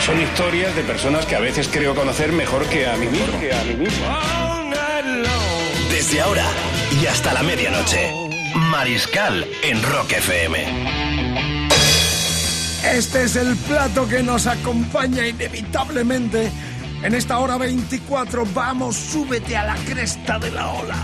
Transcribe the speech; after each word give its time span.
Son 0.00 0.18
historias 0.18 0.74
de 0.74 0.82
personas 0.82 1.26
que 1.26 1.36
a 1.36 1.40
veces 1.40 1.68
creo 1.68 1.94
conocer 1.94 2.32
mejor 2.32 2.66
que 2.66 2.86
a 2.86 2.96
mí 2.96 3.06
mismo. 3.06 3.26
Desde 5.90 6.20
ahora 6.22 6.46
y 7.00 7.06
hasta 7.06 7.34
la 7.34 7.42
medianoche. 7.42 8.10
Mariscal 8.70 9.46
en 9.62 9.82
Rock 9.82 10.12
FM. 10.12 10.66
Este 12.94 13.24
es 13.24 13.36
el 13.36 13.54
plato 13.56 14.08
que 14.08 14.22
nos 14.22 14.46
acompaña 14.46 15.26
inevitablemente 15.26 16.50
en 17.02 17.14
esta 17.14 17.38
hora 17.38 17.58
24. 17.58 18.46
Vamos, 18.54 18.96
súbete 18.96 19.56
a 19.56 19.64
la 19.64 19.74
cresta 19.76 20.38
de 20.38 20.50
la 20.50 20.70
ola. 20.70 20.96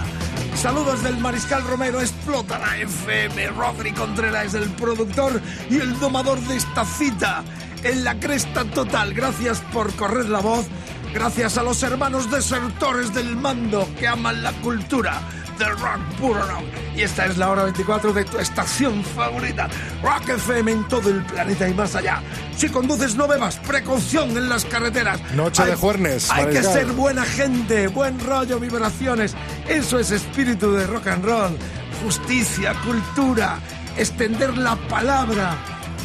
Saludos 0.56 1.02
del 1.02 1.18
Mariscal 1.18 1.62
Romero, 1.64 2.00
explota 2.00 2.58
la 2.58 2.78
FM. 2.78 3.48
Rodri 3.48 3.92
Contreras 3.92 4.46
es 4.46 4.54
el 4.54 4.70
productor 4.70 5.40
y 5.68 5.76
el 5.76 6.00
domador 6.00 6.40
de 6.40 6.56
esta 6.56 6.84
cita. 6.84 7.44
En 7.82 8.04
la 8.04 8.18
cresta 8.18 8.64
total, 8.64 9.14
gracias 9.14 9.60
por 9.72 9.92
correr 9.94 10.28
la 10.28 10.40
voz. 10.40 10.66
Gracias 11.14 11.56
a 11.56 11.62
los 11.62 11.82
hermanos 11.82 12.30
desertores 12.30 13.14
del 13.14 13.36
mando 13.36 13.88
que 13.98 14.06
aman 14.08 14.42
la 14.42 14.52
cultura 14.54 15.20
del 15.58 15.70
rock 15.70 15.98
puro 16.20 16.42
rock. 16.42 16.64
Y 16.94 17.02
esta 17.02 17.24
es 17.26 17.38
la 17.38 17.48
hora 17.48 17.62
24 17.64 18.12
de 18.12 18.24
tu 18.24 18.38
estación 18.38 19.02
favorita, 19.02 19.68
Rock 20.02 20.28
FM 20.30 20.72
en 20.72 20.88
todo 20.88 21.08
el 21.08 21.22
planeta 21.24 21.66
y 21.68 21.72
más 21.74 21.94
allá. 21.94 22.20
Si 22.56 22.68
conduces 22.68 23.14
no 23.16 23.26
bebas, 23.26 23.56
precaución 23.66 24.30
en 24.36 24.48
las 24.50 24.64
carreteras. 24.66 25.20
Noche 25.32 25.62
Hay- 25.62 25.70
de 25.70 25.76
juernes, 25.76 26.30
Hay 26.30 26.46
que 26.46 26.62
ser 26.62 26.86
buena 26.92 27.24
gente, 27.24 27.88
buen 27.88 28.18
rollo, 28.20 28.58
vibraciones. 28.60 29.34
Eso 29.68 29.98
es 29.98 30.10
espíritu 30.10 30.72
de 30.72 30.86
rock 30.86 31.06
and 31.06 31.24
roll. 31.24 31.56
Justicia, 32.04 32.74
cultura, 32.84 33.58
extender 33.96 34.56
la 34.58 34.76
palabra 34.76 35.56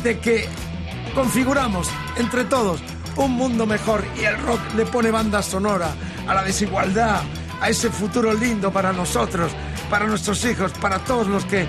de 0.03 0.17
que 0.19 0.47
configuramos 1.13 1.89
entre 2.17 2.45
todos 2.45 2.81
un 3.15 3.31
mundo 3.31 3.65
mejor 3.65 4.03
y 4.19 4.23
el 4.23 4.37
rock 4.39 4.59
le 4.75 4.85
pone 4.85 5.11
banda 5.11 5.41
sonora 5.41 5.93
a 6.27 6.33
la 6.33 6.43
desigualdad, 6.43 7.21
a 7.59 7.69
ese 7.69 7.89
futuro 7.89 8.33
lindo 8.33 8.71
para 8.71 8.93
nosotros, 8.93 9.51
para 9.89 10.07
nuestros 10.07 10.43
hijos, 10.45 10.71
para 10.73 10.99
todos 10.99 11.27
los 11.27 11.43
que 11.45 11.67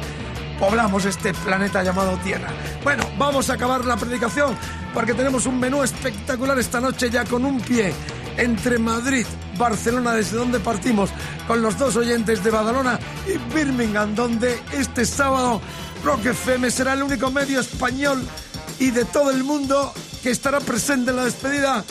poblamos 0.59 1.05
este 1.05 1.35
planeta 1.35 1.83
llamado 1.83 2.17
Tierra. 2.19 2.49
Bueno, 2.85 3.05
vamos 3.19 3.51
a 3.51 3.55
acabar 3.55 3.85
la 3.85 3.97
predicación 3.97 4.57
porque 4.95 5.15
tenemos 5.15 5.47
un 5.47 5.59
menú 5.59 5.83
espectacular 5.83 6.59
esta 6.59 6.81
noche 6.81 7.11
ya 7.11 7.25
con 7.25 7.45
un 7.45 7.61
pie 7.61 7.93
entre 8.37 8.79
Madrid, 8.79 9.27
Barcelona, 9.59 10.13
desde 10.13 10.37
donde 10.37 10.61
partimos, 10.61 11.11
con 11.47 11.61
los 11.61 11.77
dos 11.79 11.97
oyentes 11.97 12.43
de 12.43 12.51
Badalona 12.51 12.99
y 13.27 13.55
Birmingham, 13.55 14.15
donde 14.15 14.61
este 14.73 15.05
sábado 15.05 15.61
Rock 16.05 16.27
FM 16.27 16.71
será 16.71 16.95
el 16.95 17.03
único 17.03 17.31
medio 17.31 17.61
español 17.61 18.25
y 18.83 18.91
de 18.91 19.05
todo 19.05 19.31
el 19.31 19.45
mundo 19.45 19.95
que 20.25 20.31
estará 20.31 20.59
presente 20.59 21.11
en 21.11 21.17
la 21.17 21.25
despedida 21.25 21.85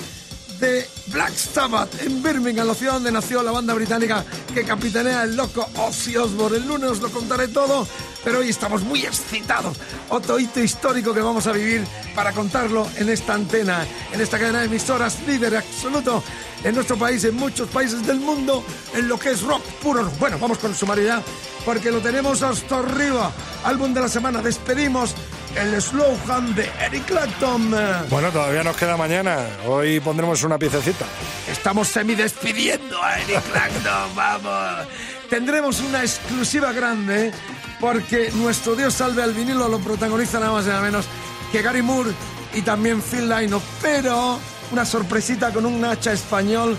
de 0.60 0.86
Black 1.08 1.34
Sabbath 1.34 2.02
en 2.02 2.22
Birmingham, 2.22 2.68
la 2.68 2.74
ciudad 2.74 2.94
donde 2.96 3.14
nació 3.14 3.42
la 3.42 3.52
banda 3.52 3.74
británica 3.74 4.26
que 4.54 4.66
capitanea 4.66 5.24
el 5.24 5.38
loco 5.38 5.66
Ozzy 5.78 6.18
Osbourne. 6.18 6.58
El 6.58 6.68
lunes 6.68 6.92
os 6.92 7.00
lo 7.00 7.10
contaré 7.10 7.48
todo, 7.48 7.88
pero 8.26 8.40
hoy 8.40 8.50
estamos 8.50 8.84
muy 8.84 9.06
excitados. 9.06 9.78
Otro 10.10 10.38
hito 10.38 10.60
histórico 10.60 11.14
que 11.14 11.22
vamos 11.22 11.48
a 11.48 11.54
vivir 11.54 11.86
para 12.14 12.34
contarlo 12.34 12.86
en 12.98 13.08
esta 13.08 13.36
antena, 13.36 13.88
en 14.12 14.20
esta 14.20 14.38
cadena 14.38 14.60
de 14.60 14.66
emisoras 14.66 15.18
líder 15.26 15.56
absoluto 15.56 16.22
en 16.62 16.76
nuestro 16.76 16.98
país, 16.98 17.24
en 17.24 17.36
muchos 17.36 17.70
países 17.70 18.06
del 18.06 18.20
mundo, 18.20 18.66
en 18.94 19.08
lo 19.08 19.18
que 19.18 19.32
es 19.32 19.44
rock 19.44 19.64
puro. 19.82 20.12
Bueno, 20.20 20.38
vamos 20.40 20.58
con 20.58 20.72
el 20.72 20.78
sumario 20.78 21.24
porque 21.64 21.90
lo 21.90 22.02
tenemos 22.02 22.44
hasta 22.44 22.80
arriba. 22.80 23.32
Álbum 23.64 23.94
de 23.94 24.02
la 24.02 24.10
semana, 24.10 24.42
despedimos 24.42 25.16
el 25.56 25.82
Slow 25.82 26.18
Hand 26.28 26.56
de 26.56 26.70
Eric 26.86 27.06
Clapton. 27.06 27.76
Bueno, 28.10 28.32
todavía 28.32 28.64
nos 28.64 28.76
queda 28.76 28.98
mañana. 28.98 29.46
Hoy 29.66 30.00
pondremos 30.00 30.44
una 30.44 30.58
piececita. 30.58 31.06
Estamos 31.50 31.88
semidespidiendo 31.88 33.02
a 33.02 33.20
Eric 33.20 33.42
Clapton, 33.52 34.16
vamos. 34.16 34.88
Tendremos 35.30 35.80
una 35.82 36.02
exclusiva 36.02 36.72
grande 36.72 37.32
porque 37.80 38.32
nuestro 38.36 38.76
Dios 38.76 38.94
salve 38.94 39.24
al 39.24 39.34
vinilo 39.34 39.68
lo 39.68 39.80
protagoniza 39.80 40.40
nada 40.40 40.52
más 40.54 40.66
y 40.66 40.70
nada 40.70 40.82
menos 40.82 41.06
que 41.52 41.62
Gary 41.62 41.82
Moore 41.82 42.12
y 42.54 42.62
también 42.62 43.02
Phil 43.02 43.30
Lynott, 43.30 43.64
pero 43.82 44.40
una 44.72 44.86
sorpresita 44.86 45.52
con 45.52 45.66
un 45.66 45.84
hacha 45.84 46.14
español 46.14 46.78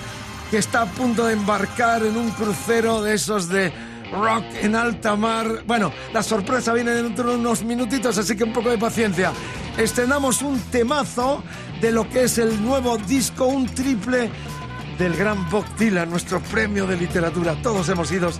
que 0.50 0.58
está 0.58 0.82
a 0.82 0.86
punto 0.86 1.26
de 1.26 1.32
embarcar 1.32 2.04
en 2.04 2.16
un 2.16 2.30
crucero 2.30 3.02
de 3.02 3.14
esos 3.14 3.48
de 3.48 3.72
rock 4.12 4.44
en 4.60 4.76
alta 4.76 5.16
mar. 5.16 5.64
Bueno, 5.66 5.92
la 6.12 6.22
sorpresa 6.22 6.72
viene 6.72 6.92
dentro 6.92 7.30
de 7.30 7.36
unos 7.36 7.64
minutitos, 7.64 8.16
así 8.18 8.36
que 8.36 8.44
un 8.44 8.52
poco 8.52 8.70
de 8.70 8.78
paciencia. 8.78 9.32
Estrenamos 9.76 10.42
un 10.42 10.60
temazo 10.70 11.42
de 11.80 11.90
lo 11.90 12.08
que 12.08 12.24
es 12.24 12.38
el 12.38 12.62
nuevo 12.62 12.98
disco, 12.98 13.46
un 13.46 13.66
triple 13.66 14.30
del 14.98 15.16
gran 15.16 15.48
Bob 15.50 15.64
Dylan, 15.76 16.10
nuestro 16.10 16.40
premio 16.40 16.86
de 16.86 16.96
literatura. 16.96 17.56
Todos 17.62 17.88
hemos 17.88 18.12
ido 18.12 18.30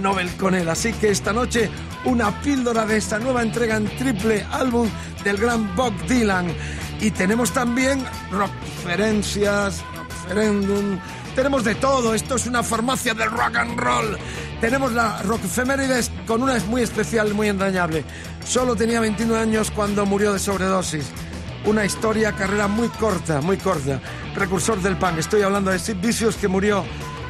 Nobel 0.00 0.30
con 0.36 0.54
él. 0.54 0.68
Así 0.68 0.92
que 0.92 1.10
esta 1.10 1.32
noche 1.32 1.70
una 2.04 2.40
píldora 2.40 2.84
de 2.86 2.96
esta 2.96 3.18
nueva 3.18 3.42
entrega 3.42 3.76
en 3.76 3.86
triple 3.96 4.44
álbum 4.50 4.88
del 5.24 5.36
gran 5.36 5.74
Bob 5.76 5.94
Dylan. 6.06 6.48
Y 7.00 7.10
tenemos 7.10 7.52
también 7.52 8.04
referencias, 8.30 9.82
referéndum. 10.26 10.98
Tenemos 11.34 11.64
de 11.64 11.74
todo. 11.76 12.14
Esto 12.14 12.36
es 12.36 12.46
una 12.46 12.62
farmacia 12.62 13.14
del 13.14 13.30
rock 13.30 13.56
and 13.56 13.78
roll. 13.78 14.18
Tenemos 14.60 14.92
la 14.92 15.22
Rock 15.22 15.44
Efemérides 15.44 16.10
con 16.26 16.42
una 16.42 16.58
muy 16.68 16.82
especial, 16.82 17.32
muy 17.32 17.48
entrañable. 17.48 18.04
Solo 18.44 18.76
tenía 18.76 19.00
21 19.00 19.34
años 19.34 19.70
cuando 19.70 20.04
murió 20.04 20.34
de 20.34 20.38
sobredosis. 20.38 21.06
Una 21.64 21.86
historia, 21.86 22.32
carrera 22.32 22.68
muy 22.68 22.88
corta, 22.88 23.40
muy 23.40 23.56
corta. 23.56 24.02
Precursor 24.34 24.82
del 24.82 24.98
punk. 24.98 25.16
Estoy 25.18 25.40
hablando 25.42 25.70
de 25.70 25.78
Sid 25.78 25.96
Vicious 25.96 26.36
que 26.36 26.46
murió, 26.46 26.84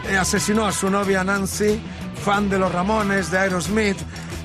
eh, 0.08 0.16
asesinó 0.16 0.66
a 0.66 0.72
su 0.72 0.90
novia 0.90 1.22
Nancy, 1.22 1.80
fan 2.24 2.50
de 2.50 2.58
los 2.58 2.72
Ramones, 2.72 3.30
de 3.30 3.38
Aerosmith. 3.38 3.98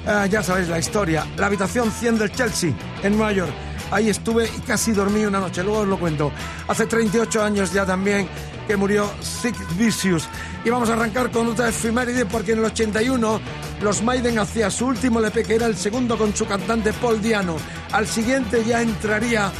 Eh, 0.05 0.27
ya 0.29 0.43
sabéis 0.43 0.69
la 0.69 0.77
historia. 0.77 1.25
La 1.37 1.47
habitación 1.47 1.91
100 1.91 2.19
del 2.19 2.31
Chelsea, 2.33 2.71
en 3.01 3.17
Nueva 3.17 3.31
York. 3.31 3.53
Ahí 3.89 4.09
estuve 4.09 4.45
y 4.45 4.61
casi 4.61 4.91
dormí 4.91 5.25
una 5.25 5.39
noche, 5.39 5.63
luego 5.63 5.79
os 5.79 5.87
lo 5.87 5.97
cuento. 5.97 6.31
Hace 6.67 6.85
38 6.85 7.43
años 7.43 7.73
ya 7.73 7.83
también 7.83 8.27
que 8.67 8.75
murió 8.75 9.09
Sid 9.21 9.55
Vicious. 9.77 10.27
Y 10.63 10.69
vamos 10.69 10.89
a 10.89 10.93
arrancar 10.93 11.31
con 11.31 11.47
otra 11.47 11.69
efeméride 11.69 12.25
porque 12.25 12.53
en 12.53 12.59
el 12.59 12.65
81 12.65 13.39
los 13.81 14.01
Maiden 14.01 14.39
hacía 14.39 14.69
su 14.69 14.87
último 14.87 15.19
LP 15.19 15.43
que 15.43 15.55
era 15.55 15.65
el 15.67 15.77
segundo 15.77 16.17
con 16.17 16.35
su 16.35 16.45
cantante 16.45 16.93
Paul 16.93 17.21
Diano. 17.21 17.57
Al 17.91 18.07
siguiente 18.07 18.63
ya 18.65 18.81
entraría 18.81 19.51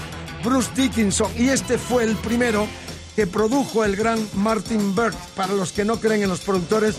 Bruce 0.44 0.70
Dickinson 0.76 1.32
y 1.38 1.50
este 1.50 1.78
fue 1.78 2.04
el 2.04 2.16
primero 2.16 2.68
que 3.16 3.28
produjo 3.28 3.86
el 3.86 3.96
gran 3.96 4.20
Martin 4.34 4.96
Bird. 4.96 5.16
Para 5.36 5.54
los 5.54 5.72
que 5.72 5.86
no 5.86 6.00
creen 6.00 6.24
en 6.24 6.30
los 6.30 6.42
productores, 6.42 6.96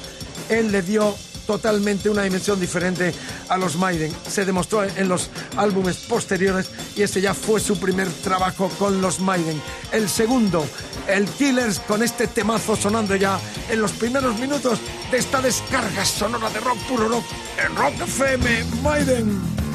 él 0.49 0.73
le 0.73 0.83
dio 0.83 1.15
totalmente 1.47 2.11
una 2.11 2.23
dimensión 2.23 2.61
diferente 2.61 3.15
a 3.49 3.57
los 3.57 3.77
Maiden. 3.77 4.13
Se 4.29 4.45
demostró 4.45 4.85
en 4.85 5.09
los 5.09 5.31
álbumes 5.57 5.97
posteriores 5.99 6.71
y 6.97 7.03
este 7.03 7.21
ya 7.21 7.35
fue 7.35 7.61
su 7.61 7.79
primer 7.79 8.09
trabajo 8.09 8.69
con 8.79 9.01
los 9.01 9.21
Maiden. 9.21 9.61
El 9.93 10.09
segundo, 10.09 10.67
el 11.09 11.27
Killers, 11.27 11.81
con 11.81 12.03
este 12.03 12.27
temazo 12.27 12.77
sonando 12.77 13.17
ya 13.17 13.39
en 13.71 13.81
los 13.81 13.93
primeros 13.93 14.39
minutos 14.39 14.81
de 15.11 15.19
esta 15.19 15.41
descarga 15.41 16.05
sonora 16.05 16.51
de 16.51 16.61
rock 16.61 16.79
puro 16.89 17.09
rock 17.09 17.25
en 17.65 17.77
Rock 17.77 17.95
FM 18.01 18.65
Maiden. 18.83 19.66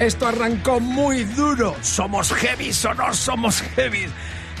Esto 0.00 0.26
arrancó 0.26 0.80
muy 0.80 1.24
duro. 1.24 1.76
¿Somos 1.82 2.32
heavy 2.32 2.70
o 2.88 2.94
no 2.94 3.12
somos 3.12 3.60
heavy? 3.60 4.06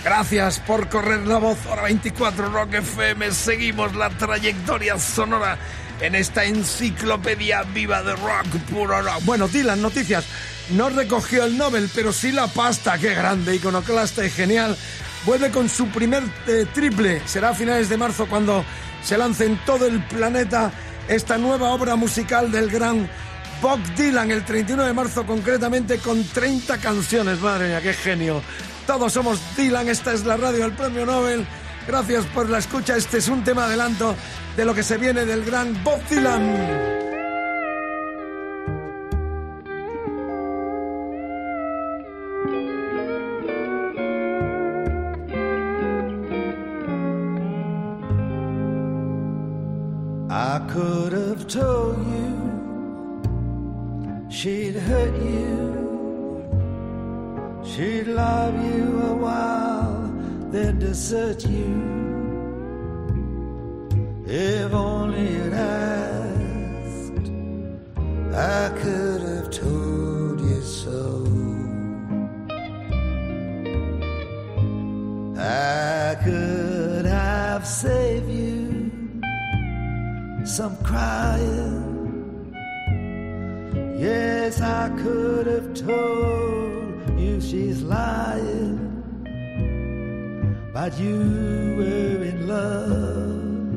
Gracias 0.04 0.58
por 0.60 0.90
correr 0.90 1.26
la 1.26 1.38
voz. 1.38 1.56
Hora 1.64 1.84
24 1.84 2.50
Rock 2.50 2.74
FM. 2.74 3.32
Seguimos 3.32 3.96
la 3.96 4.10
trayectoria 4.10 4.98
sonora 4.98 5.56
en 6.02 6.14
esta 6.14 6.44
enciclopedia 6.44 7.62
viva 7.62 8.02
de 8.02 8.16
rock 8.16 8.48
puro 8.70 9.00
rock. 9.00 9.24
Bueno, 9.24 9.48
Dylan, 9.48 9.80
noticias. 9.80 10.26
No 10.72 10.90
recogió 10.90 11.44
el 11.44 11.56
Nobel, 11.56 11.90
pero 11.94 12.12
sí 12.12 12.32
la 12.32 12.46
pasta. 12.46 12.98
Qué 12.98 13.14
grande, 13.14 13.56
iconoclasta 13.56 14.26
y 14.26 14.28
genial. 14.28 14.76
Vuelve 15.24 15.50
con 15.50 15.70
su 15.70 15.88
primer 15.88 16.22
eh, 16.48 16.66
triple. 16.74 17.22
Será 17.24 17.48
a 17.48 17.54
finales 17.54 17.88
de 17.88 17.96
marzo 17.96 18.26
cuando 18.26 18.62
se 19.02 19.16
lance 19.16 19.46
en 19.46 19.56
todo 19.64 19.86
el 19.86 20.04
planeta 20.04 20.70
esta 21.08 21.38
nueva 21.38 21.70
obra 21.70 21.96
musical 21.96 22.52
del 22.52 22.68
gran 22.68 23.08
Bob 23.62 23.78
Dylan, 23.94 24.30
el 24.30 24.44
31 24.44 24.84
de 24.84 24.92
marzo 24.94 25.26
concretamente, 25.26 25.98
con 25.98 26.24
30 26.24 26.78
canciones. 26.78 27.40
Madre 27.40 27.68
mía, 27.68 27.80
qué 27.82 27.92
genio. 27.92 28.42
Todos 28.86 29.12
somos 29.12 29.38
Dylan, 29.56 29.88
esta 29.88 30.12
es 30.12 30.24
la 30.24 30.36
radio 30.36 30.60
del 30.60 30.72
Premio 30.72 31.04
Nobel. 31.04 31.46
Gracias 31.86 32.24
por 32.26 32.48
la 32.48 32.58
escucha. 32.58 32.96
Este 32.96 33.18
es 33.18 33.28
un 33.28 33.44
tema 33.44 33.66
adelanto 33.66 34.16
de 34.56 34.64
lo 34.64 34.74
que 34.74 34.82
se 34.82 34.96
viene 34.96 35.24
del 35.24 35.44
gran 35.44 35.82
Bob 35.84 36.00
Dylan. 36.08 36.90
She'd 54.40 54.74
hurt 54.74 55.14
you, 55.16 55.58
she'd 57.62 58.06
love 58.06 58.54
you 58.72 58.98
a 59.02 59.14
while, 59.14 60.10
then 60.50 60.78
desert 60.78 61.44
you. 61.44 61.74
If 64.26 64.72
only 64.72 65.34
you'd 65.34 65.52
asked, 65.52 67.28
I 68.32 68.70
could 68.80 69.20
have 69.20 69.50
told 69.50 70.40
you 70.40 70.62
so. 70.62 71.26
I 75.36 76.16
could 76.24 77.04
have 77.04 77.66
saved 77.66 78.30
you 78.30 79.20
some 80.46 80.78
crying. 80.82 81.89
Yes, 84.00 84.62
I 84.62 84.88
could 85.02 85.46
have 85.46 85.74
told 85.74 87.20
you 87.20 87.38
she's 87.38 87.82
lying, 87.82 88.78
but 90.72 90.98
you 90.98 91.18
were 91.76 92.24
in 92.24 92.48
love. 92.48 93.76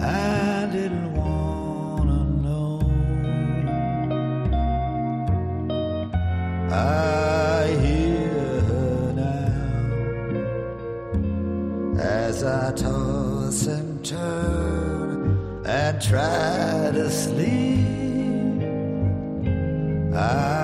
I 0.00 0.68
didn't 0.70 1.12
wanna 1.12 2.24
know. 2.44 2.82
I 6.70 7.76
hear 7.82 8.60
her 8.70 9.12
now 9.24 9.60
as 12.00 12.44
I 12.44 12.70
toss 12.76 13.66
and 13.66 14.04
turn 14.04 15.64
and 15.66 16.00
try 16.00 16.92
to 16.94 17.10
sleep. 17.10 17.63
I 20.16 20.63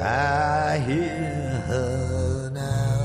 I 0.00 0.78
hear 0.86 1.62
her 1.66 2.50
now 2.50 2.98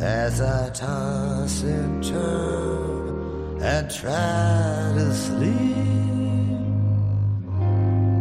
as 0.00 0.40
I 0.40 0.70
toss 0.70 1.62
and 1.62 2.04
turn 2.04 3.62
and 3.62 3.90
try 3.90 4.92
to 4.94 5.12
sleep. 5.12 5.76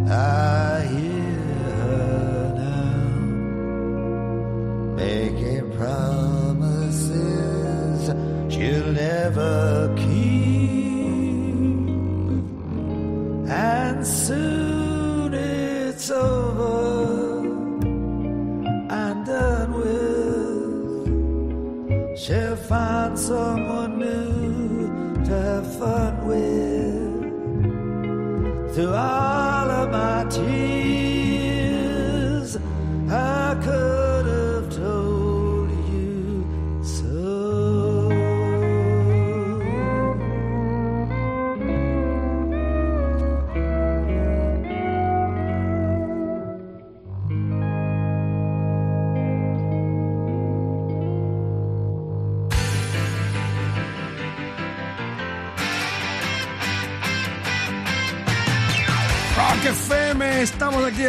I 0.09 0.64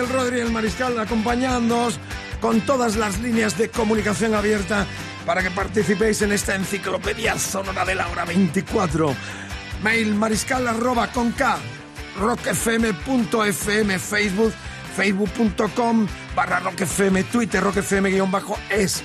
estamos 0.07 0.13
aquí 0.13 0.13
el 0.13 0.13
Rodri 0.13 0.39
y 0.39 0.41
el 0.41 0.53
Mariscal 0.53 0.99
acompañándoos 0.99 1.99
con 2.41 2.61
todas 2.63 2.97
las 2.97 3.21
líneas 3.21 3.57
de 3.59 3.71
comunicación 3.71 4.35
abierta 4.35 4.87
para 5.25 5.43
que 5.43 5.51
participéis 5.51 6.23
en 6.23 6.33
esta 6.33 6.55
enciclopedia 6.55 7.39
sonora 7.39 7.85
de 7.85 7.95
la 7.95 8.09
hora 8.09 8.25
24. 8.25 9.15
Mail 9.83 10.15
mariscal 10.15 10.67
arroba 10.69 11.09
con 11.13 11.33
K, 11.33 11.59
rockfm.fm, 12.19 13.99
Facebook, 13.99 14.53
facebook.com 14.97 16.07
barra 16.35 16.61
rockfm, 16.61 17.23
Twitter 17.25 17.63
rockfm 17.63 18.09
guion 18.09 18.31
bajo 18.31 18.59
es. 18.71 19.03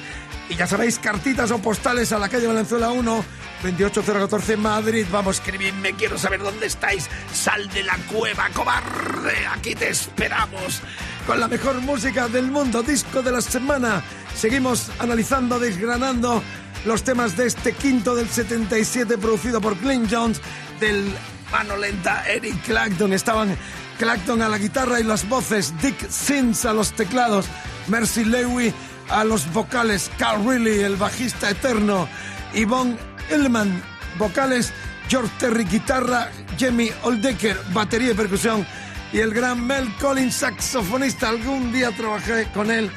Y 0.49 0.55
ya 0.55 0.67
sabéis, 0.67 0.99
cartitas 0.99 1.51
o 1.51 1.59
postales 1.59 2.11
a 2.11 2.19
la 2.19 2.27
calle 2.27 2.47
Valenzuela 2.47 2.89
1, 2.89 3.25
28014 3.63 4.57
Madrid. 4.57 5.05
Vamos, 5.11 5.37
escribidme, 5.37 5.93
quiero 5.93 6.17
saber 6.17 6.41
dónde 6.41 6.65
estáis. 6.65 7.09
Sal 7.33 7.69
de 7.69 7.83
la 7.83 7.95
cueva, 8.11 8.49
cobarde. 8.53 9.47
Aquí 9.47 9.75
te 9.75 9.89
esperamos. 9.89 10.81
Con 11.25 11.39
la 11.39 11.47
mejor 11.47 11.79
música 11.81 12.27
del 12.27 12.51
mundo, 12.51 12.83
disco 12.83 13.21
de 13.21 13.31
la 13.31 13.39
semana. 13.39 14.03
Seguimos 14.35 14.91
analizando, 14.99 15.57
desgranando 15.57 16.43
los 16.85 17.03
temas 17.03 17.37
de 17.37 17.47
este 17.47 17.73
quinto 17.73 18.15
del 18.15 18.27
77 18.27 19.17
producido 19.17 19.61
por 19.61 19.77
Clint 19.77 20.11
Jones 20.11 20.41
del 20.79 21.13
mano 21.51 21.77
lenta 21.77 22.25
Eric 22.27 22.61
Clapton. 22.63 23.13
Estaban 23.13 23.55
Clapton 24.01 24.41
a 24.41 24.49
la 24.49 24.57
guitarra 24.57 24.99
y 24.99 25.03
las 25.03 25.29
voces, 25.29 25.75
Dick 25.79 26.09
Sims 26.09 26.65
a 26.65 26.73
los 26.73 26.91
teclados, 26.91 27.45
Mercy 27.87 28.25
Lewy 28.25 28.73
a 29.09 29.23
los 29.23 29.53
vocales, 29.53 30.09
Carl 30.17 30.43
Riley, 30.43 30.79
el 30.79 30.95
bajista 30.95 31.51
eterno, 31.51 32.09
Yvonne 32.51 32.97
Illman, 33.29 33.79
vocales, 34.17 34.73
George 35.07 35.31
Terry, 35.37 35.65
guitarra, 35.65 36.31
Jamie 36.59 36.91
Oldecker, 37.03 37.55
batería 37.73 38.13
y 38.13 38.15
percusión, 38.15 38.65
y 39.13 39.19
el 39.19 39.35
gran 39.35 39.67
Mel 39.67 39.87
Collins, 39.97 40.33
saxofonista. 40.33 41.29
Algún 41.29 41.71
día 41.71 41.91
trabajé 41.95 42.47
con 42.55 42.71
él 42.71 42.89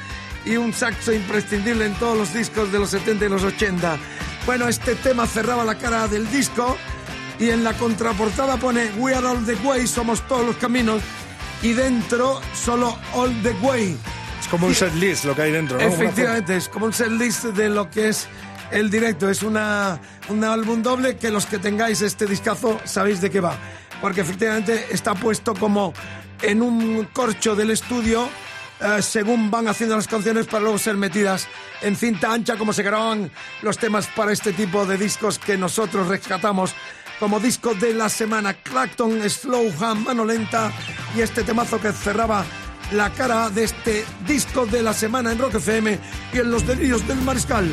y 0.43 0.57
un 0.57 0.73
saxo 0.73 1.13
imprescindible 1.13 1.85
en 1.85 1.93
todos 1.99 2.17
los 2.17 2.33
discos 2.33 2.71
de 2.71 2.79
los 2.79 2.89
70 2.89 3.25
y 3.25 3.29
los 3.29 3.43
80. 3.43 3.95
Bueno, 4.47 4.67
este 4.67 4.95
tema 4.95 5.27
cerraba 5.27 5.63
la 5.65 5.77
cara 5.77 6.07
del 6.07 6.27
disco 6.31 6.75
y 7.39 7.49
en 7.49 7.63
la 7.63 7.73
contraportada 7.73 8.57
pone 8.57 8.91
We 8.97 9.13
are 9.13 9.25
all 9.25 9.45
the 9.45 9.55
way, 9.65 9.87
somos 9.87 10.25
todos 10.27 10.45
los 10.45 10.55
caminos, 10.57 11.01
y 11.61 11.73
dentro 11.73 12.41
solo 12.53 12.97
all 13.13 13.33
the 13.43 13.51
way. 13.61 13.97
Es 14.39 14.47
como 14.47 14.67
un 14.67 14.75
set 14.75 14.93
list 14.95 15.25
lo 15.25 15.35
que 15.35 15.43
hay 15.43 15.51
dentro, 15.51 15.77
¿no? 15.77 15.83
Efectivamente, 15.83 16.55
es 16.55 16.69
como 16.69 16.85
un 16.85 16.93
set 16.93 17.09
list 17.09 17.45
de 17.45 17.69
lo 17.69 17.89
que 17.89 18.09
es 18.09 18.27
el 18.71 18.89
directo. 18.89 19.29
Es 19.29 19.43
una, 19.43 19.99
un 20.29 20.43
álbum 20.43 20.83
doble 20.83 21.17
que 21.17 21.31
los 21.31 21.45
que 21.45 21.57
tengáis 21.57 22.01
este 22.01 22.25
discazo 22.25 22.79
sabéis 22.83 23.21
de 23.21 23.29
qué 23.29 23.39
va. 23.39 23.57
Porque 24.01 24.21
efectivamente 24.21 24.87
está 24.91 25.15
puesto 25.15 25.55
como 25.55 25.93
en 26.41 26.61
un 26.61 27.05
corcho 27.13 27.55
del 27.55 27.71
estudio 27.71 28.29
eh, 28.81 29.01
según 29.01 29.49
van 29.49 29.69
haciendo 29.69 29.95
las 29.95 30.07
canciones 30.07 30.47
para 30.47 30.63
luego 30.63 30.77
ser 30.77 30.95
metidas 30.97 31.47
en 31.81 31.95
cinta 31.95 32.33
ancha 32.33 32.57
como 32.57 32.73
se 32.73 32.83
graban 32.83 33.31
los 33.61 33.77
temas 33.77 34.07
para 34.07 34.33
este 34.33 34.51
tipo 34.51 34.85
de 34.85 34.97
discos 34.97 35.39
que 35.39 35.57
nosotros 35.57 36.09
rescatamos 36.09 36.75
como 37.19 37.39
disco 37.39 37.73
de 37.73 37.93
la 37.93 38.09
semana 38.09 38.53
Clacton 38.53 39.27
Slow 39.29 39.71
Mano 40.03 40.25
Lenta 40.25 40.71
y 41.15 41.21
este 41.21 41.43
temazo 41.43 41.79
que 41.79 41.91
cerraba 41.91 42.45
la 42.91 43.09
cara 43.11 43.49
de 43.49 43.63
este 43.63 44.05
disco 44.27 44.65
de 44.65 44.83
la 44.83 44.93
semana 44.93 45.31
en 45.31 45.39
Rock 45.39 45.55
FM 45.55 45.99
y 46.33 46.37
en 46.37 46.51
los 46.51 46.65
delirios 46.67 47.07
del 47.07 47.21
mariscal. 47.21 47.67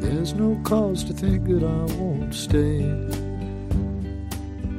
There's 0.00 0.34
no 0.34 0.60
cause 0.64 1.04
to 1.04 1.12
think 1.12 1.44
that 1.46 1.62
I 1.62 1.98
won't 1.98 2.32
stay. 2.34 2.80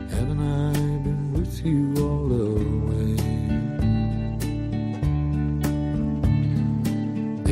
Haven't 0.09 0.39
I 0.39 0.73
been 1.03 1.33
with 1.33 1.63
you 1.63 1.94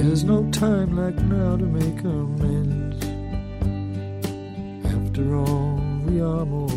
There's 0.03 0.25
no 0.25 0.43
time 0.51 0.97
like 0.97 1.15
now 1.15 1.55
to 1.55 1.63
make 1.63 2.03
amends. 2.03 3.01
After 4.85 5.35
all, 5.37 5.79
we 6.05 6.19
are 6.19 6.45
more 6.45 6.67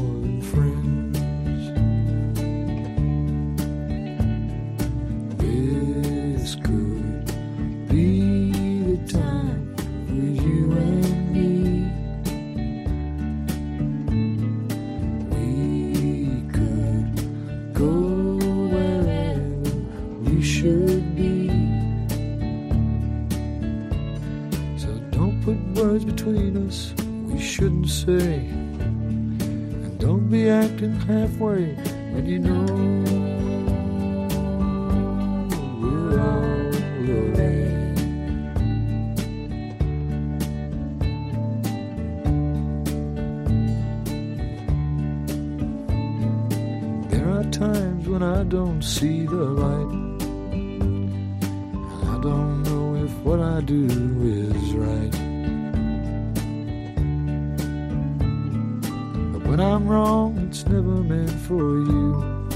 Wrong, 60.16 60.49
it's 60.49 60.64
never 60.64 60.96
meant 61.11 61.30
for 61.46 61.76
you. 61.88 62.49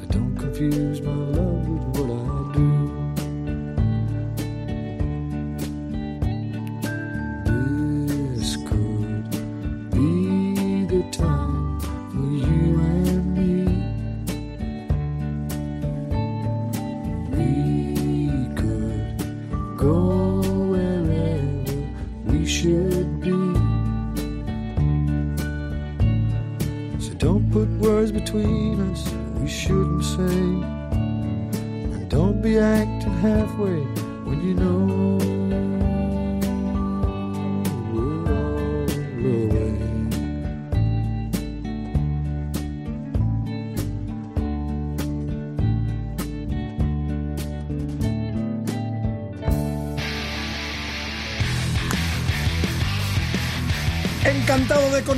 So 0.00 0.06
don't 0.10 0.36
confuse 0.36 1.00
my 1.00 1.12
love 1.12 1.53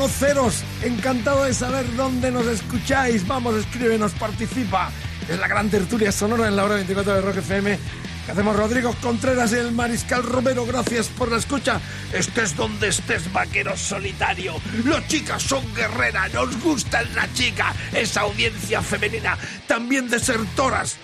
Conoceros, 0.06 0.62
encantado 0.84 1.42
de 1.42 1.52
saber 1.52 1.84
dónde 1.96 2.30
nos 2.30 2.46
escucháis. 2.46 3.26
Vamos, 3.26 3.56
escríbenos, 3.56 4.12
participa. 4.12 4.92
Es 5.28 5.36
la 5.36 5.48
gran 5.48 5.68
tertulia 5.68 6.12
sonora 6.12 6.46
en 6.46 6.54
la 6.54 6.64
hora 6.64 6.76
24 6.76 7.12
de 7.12 7.20
Rock 7.22 7.38
FM. 7.38 7.76
Que 8.24 8.30
hacemos 8.30 8.54
Rodrigo 8.54 8.94
Contreras 9.00 9.50
y 9.50 9.56
el 9.56 9.72
Mariscal 9.72 10.22
Romero. 10.22 10.64
Gracias 10.64 11.08
por 11.08 11.32
la 11.32 11.38
escucha. 11.38 11.80
Estés 12.12 12.54
donde 12.54 12.86
estés, 12.86 13.32
vaquero 13.32 13.76
solitario. 13.76 14.54
Las 14.84 15.08
chicas 15.08 15.42
son 15.42 15.74
guerreras, 15.74 16.32
nos 16.32 16.56
gusta 16.62 17.02
la 17.16 17.28
chica, 17.32 17.74
esa 17.92 18.20
audiencia 18.20 18.82
femenina. 18.82 19.36
También 19.66 20.08
desertoras 20.08 20.98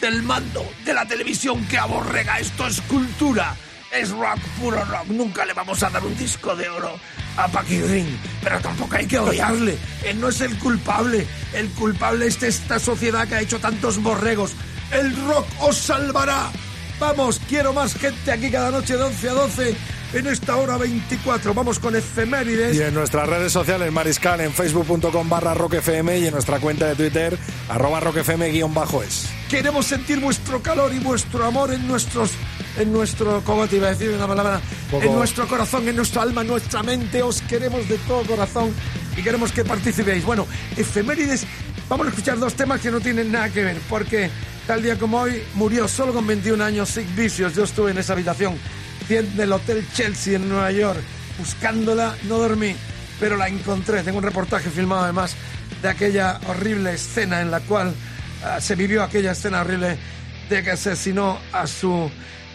del 0.00 0.22
mando 0.22 0.64
de 0.82 0.94
la 0.94 1.04
televisión 1.04 1.62
que 1.66 1.76
aborrega. 1.76 2.38
Esto 2.38 2.66
es 2.66 2.80
cultura. 2.80 3.54
Es 3.92 4.12
rock, 4.12 4.38
puro 4.58 4.82
rock. 4.82 5.08
Nunca 5.08 5.44
le 5.44 5.52
vamos 5.52 5.82
a 5.82 5.90
dar 5.90 6.02
un 6.02 6.16
disco 6.16 6.56
de 6.56 6.70
oro 6.70 6.98
a 7.36 7.48
Green. 7.62 8.18
Pero 8.42 8.60
tampoco 8.60 8.96
hay 8.96 9.06
que 9.06 9.18
odiarle. 9.18 9.76
Él 10.04 10.20
no 10.20 10.28
es 10.28 10.40
el 10.40 10.58
culpable. 10.58 11.26
El 11.52 11.68
culpable 11.70 12.26
es 12.26 12.42
esta 12.42 12.78
sociedad 12.78 13.26
que 13.28 13.34
ha 13.36 13.40
hecho 13.40 13.58
tantos 13.58 14.02
borregos. 14.02 14.52
El 14.92 15.14
rock 15.26 15.46
os 15.60 15.76
salvará. 15.76 16.50
Vamos, 16.98 17.40
quiero 17.48 17.72
más 17.72 17.94
gente 17.94 18.32
aquí 18.32 18.50
cada 18.50 18.70
noche 18.70 18.96
de 18.96 19.02
11 19.02 19.28
a 19.28 19.32
12 19.32 19.76
en 20.14 20.26
esta 20.26 20.56
hora 20.56 20.76
24. 20.76 21.54
Vamos 21.54 21.78
con 21.78 21.94
efemérides. 21.94 22.76
Y 22.76 22.82
en 22.82 22.94
nuestras 22.94 23.28
redes 23.28 23.52
sociales, 23.52 23.92
Mariscal, 23.92 24.40
en 24.40 24.52
facebook.com 24.52 25.28
barra 25.28 25.54
rockfm 25.54 26.18
y 26.18 26.26
en 26.26 26.32
nuestra 26.32 26.58
cuenta 26.58 26.86
de 26.86 26.94
Twitter, 26.94 27.38
arroba 27.68 28.00
rockfm 28.00 28.50
guion 28.50 28.72
bajo 28.72 29.02
es. 29.02 29.28
Queremos 29.48 29.86
sentir 29.86 30.20
vuestro 30.20 30.62
calor 30.62 30.92
y 30.94 30.98
vuestro 30.98 31.44
amor 31.44 31.72
en 31.72 31.86
nuestros, 31.86 32.30
en 32.78 32.92
nuestro, 32.92 33.42
¿cómo 33.44 33.66
te 33.66 33.76
iba 33.76 33.88
a 33.88 33.90
decir 33.90 34.10
una 34.10 34.26
palabra? 34.26 34.60
Poco- 34.90 35.04
En 35.04 35.14
nuestro 35.14 35.46
corazón, 35.48 35.88
en 35.88 35.96
nuestra 35.96 36.22
alma, 36.22 36.42
en 36.42 36.48
nuestra 36.48 36.82
mente. 36.82 37.22
Os 37.22 37.40
queremos 37.42 37.88
de 37.88 37.96
todo 37.98 38.22
corazón 38.24 38.74
y 39.16 39.22
queremos 39.22 39.52
que 39.52 39.64
participéis. 39.64 40.24
Bueno, 40.24 40.46
efemérides, 40.76 41.46
vamos 41.88 42.06
a 42.06 42.10
escuchar 42.10 42.38
dos 42.38 42.54
temas 42.54 42.80
que 42.80 42.90
no 42.90 43.00
tienen 43.00 43.32
nada 43.32 43.48
que 43.50 43.62
ver, 43.64 43.78
porque 43.88 44.30
tal 44.66 44.82
día 44.82 44.98
como 44.98 45.20
hoy 45.20 45.42
murió 45.54 45.88
solo 45.88 46.12
con 46.12 46.26
21 46.26 46.62
años 46.62 46.90
Sid 46.90 47.06
Vicious. 47.16 47.54
Yo 47.54 47.64
estuve 47.64 47.90
en 47.92 47.98
esa 47.98 48.12
habitación 48.12 48.56
del 49.08 49.52
Hotel 49.52 49.86
Chelsea 49.94 50.36
en 50.36 50.48
Nueva 50.48 50.72
York, 50.72 50.98
buscándola, 51.38 52.16
no 52.24 52.38
dormí, 52.38 52.74
pero 53.20 53.36
la 53.36 53.48
encontré. 53.48 54.02
Tengo 54.02 54.18
un 54.18 54.24
reportaje 54.24 54.68
filmado 54.70 55.04
además 55.04 55.34
de 55.80 55.88
aquella 55.88 56.40
horrible 56.48 56.94
escena 56.94 57.40
en 57.40 57.50
la 57.50 57.60
cual 57.60 57.94
ah, 58.44 58.60
se 58.60 58.74
vivió 58.74 59.02
aquella 59.02 59.32
escena 59.32 59.60
horrible 59.60 59.96
de 60.50 60.62
que 60.62 60.70
asesinó 60.72 61.38
a 61.52 61.66
su, 61.66 62.10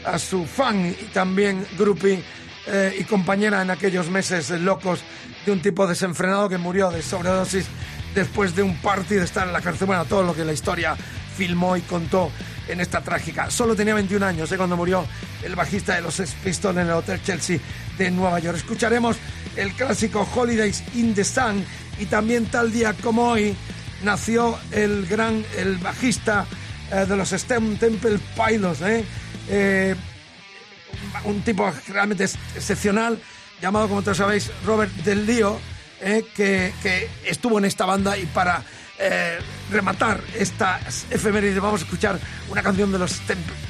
a 0.05 0.19
su 0.19 0.45
fan 0.45 0.95
y 0.99 1.05
también 1.05 1.65
groupie 1.77 2.23
eh, 2.67 2.95
y 2.99 3.03
compañera 3.03 3.61
en 3.61 3.71
aquellos 3.71 4.09
meses 4.09 4.49
locos 4.51 5.01
de 5.45 5.51
un 5.51 5.61
tipo 5.61 5.87
desenfrenado 5.87 6.49
que 6.49 6.57
murió 6.57 6.91
de 6.91 7.01
sobredosis 7.01 7.65
después 8.13 8.55
de 8.55 8.63
un 8.63 8.75
party 8.77 9.15
de 9.15 9.23
estar 9.23 9.47
en 9.47 9.53
la 9.53 9.61
cárcel. 9.61 9.87
Bueno, 9.87 10.05
todo 10.05 10.23
lo 10.23 10.35
que 10.35 10.45
la 10.45 10.53
historia 10.53 10.95
filmó 11.35 11.75
y 11.75 11.81
contó 11.81 12.31
en 12.67 12.79
esta 12.79 13.01
trágica. 13.01 13.49
Solo 13.49 13.75
tenía 13.75 13.95
21 13.95 14.25
años 14.25 14.51
¿eh? 14.51 14.57
cuando 14.57 14.77
murió 14.77 15.05
el 15.43 15.55
bajista 15.55 15.95
de 15.95 16.01
los 16.01 16.21
Pistols 16.43 16.77
en 16.77 16.87
el 16.87 16.93
Hotel 16.93 17.21
Chelsea 17.23 17.59
de 17.97 18.11
Nueva 18.11 18.39
York. 18.39 18.57
Escucharemos 18.57 19.17
el 19.55 19.73
clásico 19.73 20.27
Holidays 20.35 20.83
in 20.93 21.13
the 21.13 21.23
Sun 21.23 21.65
y 21.99 22.05
también 22.05 22.45
tal 22.45 22.71
día 22.71 22.93
como 23.01 23.29
hoy 23.29 23.55
nació 24.03 24.57
el 24.71 25.05
gran 25.07 25.43
el 25.57 25.77
bajista 25.77 26.45
eh, 26.91 27.05
de 27.07 27.15
los 27.15 27.29
STEM 27.29 27.77
Temple 27.77 28.19
Pilots, 28.35 28.81
¿eh? 28.81 29.03
Eh, 29.49 29.95
un 31.23 31.41
tipo 31.41 31.71
realmente 31.88 32.23
ex- 32.25 32.38
excepcional 32.56 33.19
llamado 33.62 33.88
como 33.88 34.01
todos 34.01 34.17
sabéis 34.17 34.51
Robert 34.65 34.91
Del 35.04 35.25
Lío 35.25 35.60
eh, 36.01 36.25
que, 36.36 36.73
que 36.82 37.10
estuvo 37.25 37.58
en 37.60 37.65
esta 37.65 37.86
banda 37.86 38.17
y 38.17 38.25
para 38.27 38.63
eh, 38.99 39.39
rematar 39.71 40.21
estas 40.38 41.06
efemérides 41.10 41.60
vamos 41.60 41.82
a 41.82 41.84
escuchar 41.86 42.19
una 42.49 42.62
canción 42.63 42.91
de 42.91 42.99
los 42.99 43.19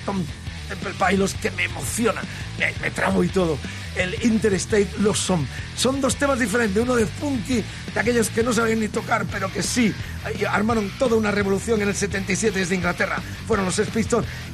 Tom- 0.05 0.25
Temple 0.71 0.93
Pilots 0.97 1.33
que 1.33 1.51
me 1.51 1.65
emociona, 1.65 2.21
me, 2.57 2.73
me 2.81 2.91
tramo 2.91 3.23
y 3.23 3.27
todo. 3.27 3.57
El 3.97 4.15
Interstate 4.23 4.87
Los 4.99 5.19
Son. 5.19 5.45
Son 5.75 5.99
dos 5.99 6.15
temas 6.15 6.39
diferentes, 6.39 6.81
uno 6.81 6.95
de 6.95 7.05
funky, 7.05 7.61
de 7.93 7.99
aquellos 7.99 8.29
que 8.29 8.41
no 8.41 8.53
sabían 8.53 8.79
ni 8.79 8.87
tocar, 8.87 9.25
pero 9.29 9.51
que 9.51 9.61
sí, 9.61 9.93
armaron 10.49 10.89
toda 10.97 11.17
una 11.17 11.29
revolución 11.29 11.81
en 11.81 11.89
el 11.89 11.95
77 11.95 12.57
desde 12.57 12.75
Inglaterra. 12.75 13.17
Fueron 13.47 13.65
los 13.65 13.75
Sex 13.75 13.89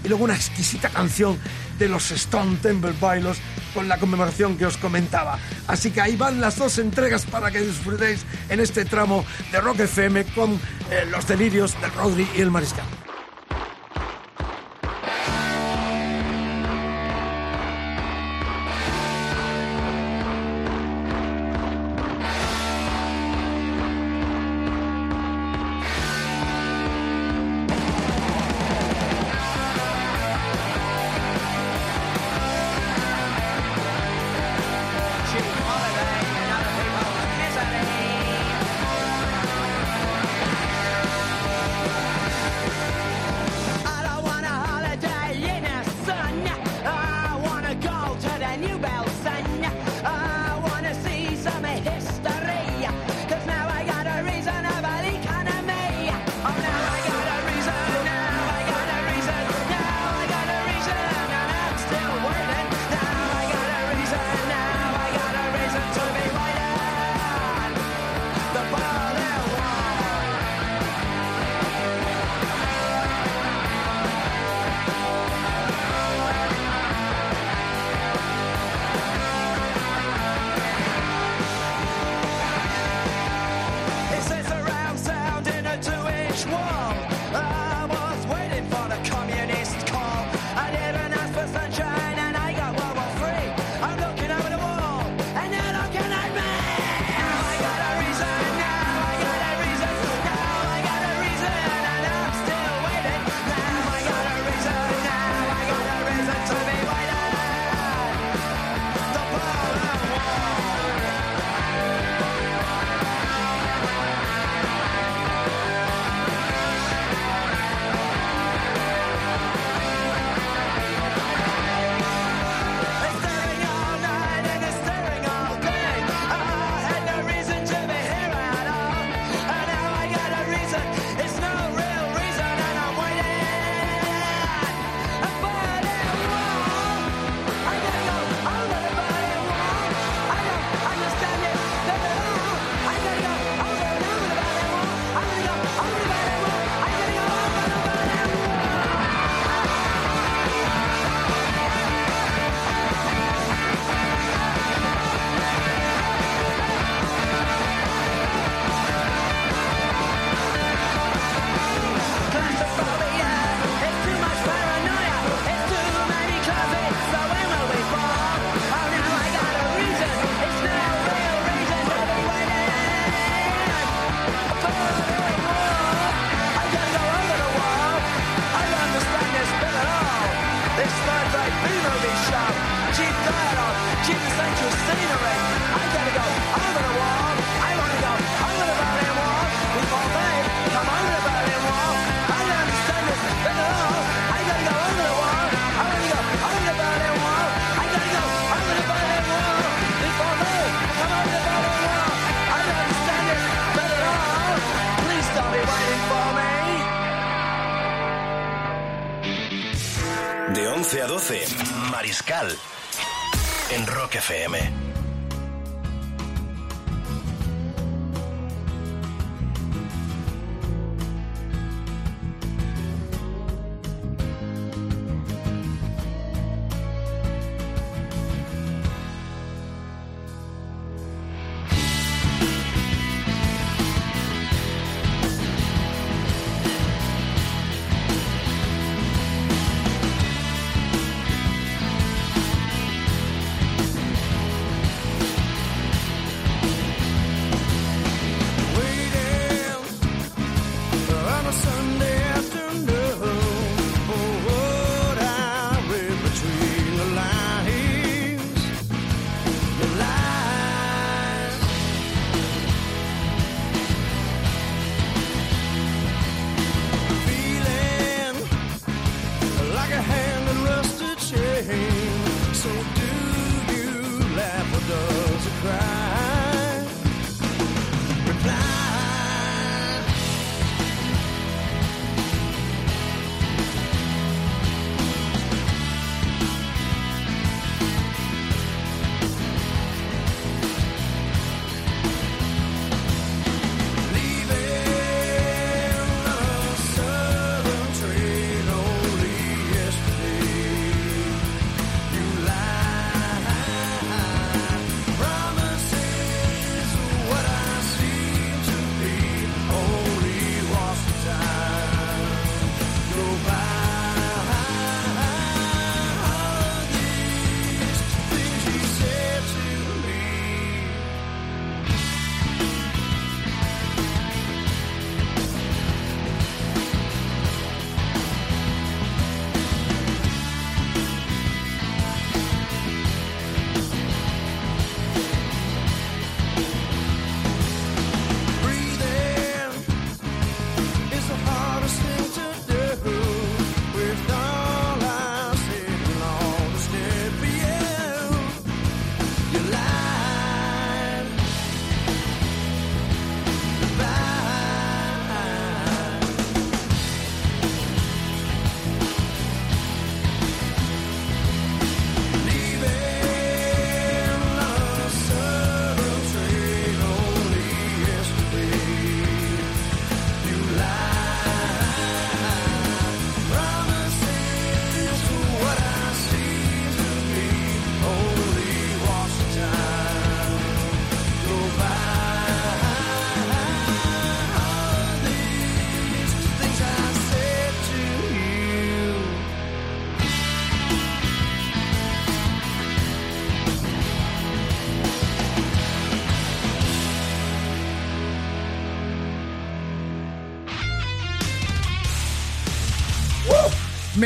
y 0.04 0.08
luego 0.08 0.24
una 0.24 0.36
exquisita 0.36 0.90
canción 0.90 1.38
de 1.78 1.88
los 1.88 2.10
Stone 2.10 2.58
Temple 2.64 2.94
Pilots 2.94 3.40
con 3.76 3.88
la 3.88 4.00
conmemoración 4.00 4.58
que 4.58 4.66
os 4.66 4.78
comentaba. 4.78 5.38
Así 5.68 5.92
que 5.92 6.02
ahí 6.02 6.16
van 6.16 6.42
las 6.42 6.58
dos 6.58 6.80
entregas 6.80 7.26
para 7.26 7.52
que 7.52 7.62
disfrutéis 7.62 8.26
en 8.50 8.60
este 8.60 8.86
tramo 8.86 9.24
de 9.52 9.62
Rock 9.62 9.82
FM 9.82 10.26
con 10.34 10.54
eh, 10.90 11.06
los 11.12 11.28
delirios 11.28 11.80
del 11.80 11.92
Rodri 11.92 12.28
y 12.36 12.42
el 12.42 12.50
Mariscal. 12.50 13.07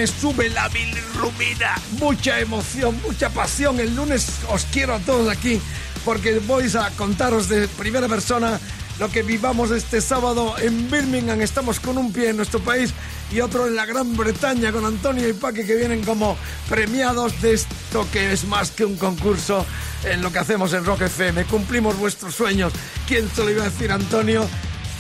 Sube 0.08 0.50
la 0.50 0.68
bilirrubina, 0.70 1.76
mucha 2.00 2.40
emoción, 2.40 3.00
mucha 3.06 3.30
pasión. 3.30 3.80
El 3.80 3.96
lunes 3.96 4.28
os 4.50 4.66
quiero 4.66 4.96
a 4.96 5.00
todos 5.00 5.30
aquí 5.30 5.62
porque 6.04 6.40
voy 6.40 6.66
a 6.78 6.90
contaros 6.92 7.48
de 7.50 7.68
primera 7.68 8.08
persona 8.08 8.60
lo 9.00 9.10
que 9.10 9.24
vivamos 9.24 9.72
este 9.72 10.02
sábado 10.02 10.56
en 10.60 10.90
Birmingham. 10.90 11.42
Estamos 11.42 11.80
con 11.80 11.98
un 11.98 12.14
pie 12.14 12.30
en 12.30 12.38
nuestro 12.38 12.60
país 12.60 12.94
y 13.32 13.42
otro 13.42 13.68
en 13.68 13.76
la 13.76 13.86
Gran 13.86 14.16
Bretaña 14.16 14.72
con 14.72 14.86
Antonio 14.86 15.28
y 15.28 15.34
Paque 15.34 15.66
que 15.66 15.76
vienen 15.76 16.04
como 16.04 16.38
premiados 16.70 17.42
de 17.42 17.54
esto 17.54 18.08
que 18.12 18.32
es 18.32 18.46
más 18.46 18.72
que 18.72 18.86
un 18.86 18.98
concurso 18.98 19.66
en 20.04 20.22
lo 20.22 20.32
que 20.32 20.40
hacemos 20.40 20.74
en 20.74 20.86
Rock 20.86 21.02
FM. 21.02 21.46
Cumplimos 21.46 21.98
vuestros 21.98 22.36
sueños. 22.36 22.74
¿Quién 23.08 23.30
se 23.30 23.44
lo 23.44 23.50
iba 23.50 23.64
a 23.64 23.70
decir, 23.70 23.92
Antonio? 23.92 24.48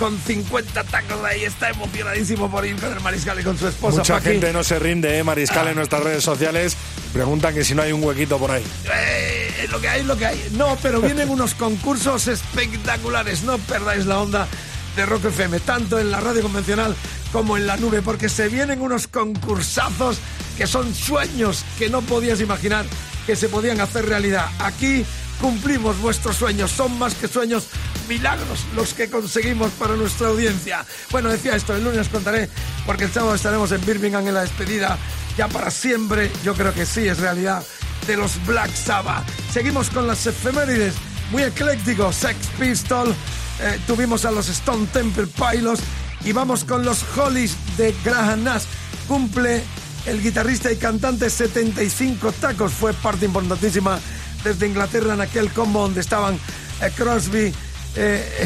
Con 0.01 0.17
50 0.17 0.83
tacos 0.85 1.23
ahí, 1.23 1.43
está 1.43 1.69
emocionadísimo 1.69 2.49
por 2.49 2.65
ir 2.65 2.75
con 2.77 2.91
el 2.91 2.99
mariscal 3.01 3.39
y 3.39 3.43
con 3.43 3.55
su 3.55 3.67
esposa. 3.67 3.97
Mucha 3.97 4.15
Paqui. 4.15 4.29
gente 4.29 4.51
no 4.51 4.63
se 4.63 4.79
rinde, 4.79 5.19
¿eh? 5.19 5.23
Mariscal, 5.23 5.67
en 5.67 5.75
nuestras 5.75 6.01
redes 6.01 6.23
sociales. 6.23 6.75
Preguntan 7.13 7.53
que 7.53 7.63
si 7.63 7.75
no 7.75 7.83
hay 7.83 7.91
un 7.91 8.03
huequito 8.03 8.39
por 8.39 8.49
ahí. 8.49 8.63
Eh, 8.91 9.67
lo 9.69 9.79
que 9.79 9.89
hay, 9.89 10.03
lo 10.03 10.17
que 10.17 10.25
hay. 10.25 10.47
No, 10.53 10.75
pero 10.81 11.01
vienen 11.01 11.29
unos 11.29 11.53
concursos 11.53 12.27
espectaculares. 12.27 13.43
No 13.43 13.59
perdáis 13.59 14.07
la 14.07 14.17
onda 14.17 14.47
de 14.95 15.05
Rock 15.05 15.25
FM, 15.25 15.59
tanto 15.59 15.99
en 15.99 16.09
la 16.09 16.19
radio 16.19 16.41
convencional 16.41 16.95
como 17.31 17.55
en 17.55 17.67
la 17.67 17.77
nube, 17.77 18.01
porque 18.01 18.27
se 18.27 18.47
vienen 18.49 18.81
unos 18.81 19.05
concursazos 19.05 20.17
que 20.57 20.65
son 20.65 20.95
sueños 20.95 21.63
que 21.77 21.89
no 21.89 22.01
podías 22.01 22.41
imaginar 22.41 22.87
que 23.27 23.35
se 23.35 23.49
podían 23.49 23.79
hacer 23.79 24.07
realidad. 24.07 24.47
Aquí 24.57 25.05
cumplimos 25.39 25.99
vuestros 26.01 26.37
sueños, 26.37 26.71
son 26.71 26.97
más 26.99 27.13
que 27.15 27.27
sueños, 27.27 27.67
milagros 28.07 28.65
los 28.75 28.93
que 28.93 29.09
conseguimos 29.09 29.71
para 29.71 29.95
nuestra 29.95 30.27
audiencia. 30.27 30.85
Bueno, 31.11 31.29
decía 31.29 31.55
esto, 31.55 31.75
el 31.75 31.83
lunes 31.83 32.09
contaré, 32.09 32.49
porque 32.85 33.05
el 33.05 33.11
sábado 33.11 33.35
estaremos 33.35 33.71
en 33.71 33.85
Birmingham 33.85 34.27
en 34.27 34.33
la 34.33 34.41
despedida, 34.41 34.97
ya 35.37 35.47
para 35.47 35.71
siempre, 35.71 36.31
yo 36.43 36.53
creo 36.53 36.73
que 36.73 36.85
sí, 36.85 37.07
es 37.07 37.19
realidad, 37.19 37.63
de 38.07 38.17
los 38.17 38.43
Black 38.45 38.73
Sabbath. 38.73 39.25
Seguimos 39.51 39.89
con 39.89 40.07
las 40.07 40.25
efemérides, 40.25 40.95
muy 41.31 41.43
eclécticos, 41.43 42.15
Sex 42.15 42.37
Pistol, 42.59 43.15
eh, 43.61 43.79
tuvimos 43.85 44.25
a 44.25 44.31
los 44.31 44.49
Stone 44.49 44.87
Temple 44.87 45.27
Pilots 45.27 45.81
y 46.23 46.31
vamos 46.31 46.63
con 46.63 46.83
los 46.83 47.03
Hollies 47.17 47.55
de 47.77 47.95
Graham 48.03 48.43
Nash. 48.43 48.63
Cumple 49.07 49.63
el 50.05 50.21
guitarrista 50.21 50.71
y 50.71 50.77
cantante 50.77 51.29
75 51.29 52.31
tacos, 52.33 52.73
fue 52.73 52.93
parte 52.93 53.25
importantísima 53.25 53.99
desde 54.43 54.67
Inglaterra 54.67 55.13
en 55.13 55.21
aquel 55.21 55.51
combo 55.51 55.81
donde 55.81 56.01
estaban 56.01 56.35
eh, 56.81 56.91
Crosby, 56.95 57.53
eh, 57.95 58.45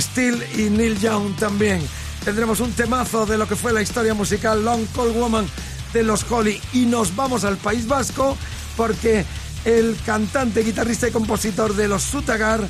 y 0.57 0.69
Neil 0.69 0.99
Young 0.99 1.35
también. 1.35 1.81
Tendremos 2.23 2.59
un 2.59 2.71
temazo 2.73 3.25
de 3.25 3.37
lo 3.37 3.47
que 3.47 3.55
fue 3.55 3.71
la 3.71 3.81
historia 3.81 4.13
musical 4.13 4.63
Long 4.63 4.85
Cold 4.95 5.15
Woman 5.15 5.47
de 5.93 6.03
los 6.03 6.29
Holly 6.29 6.59
y 6.73 6.85
nos 6.85 7.15
vamos 7.15 7.43
al 7.43 7.57
País 7.57 7.87
Vasco 7.87 8.35
porque 8.75 9.25
el 9.63 9.97
cantante, 10.05 10.63
guitarrista 10.63 11.07
y 11.07 11.11
compositor 11.11 11.75
de 11.75 11.87
los 11.87 12.03
Sutagar, 12.03 12.67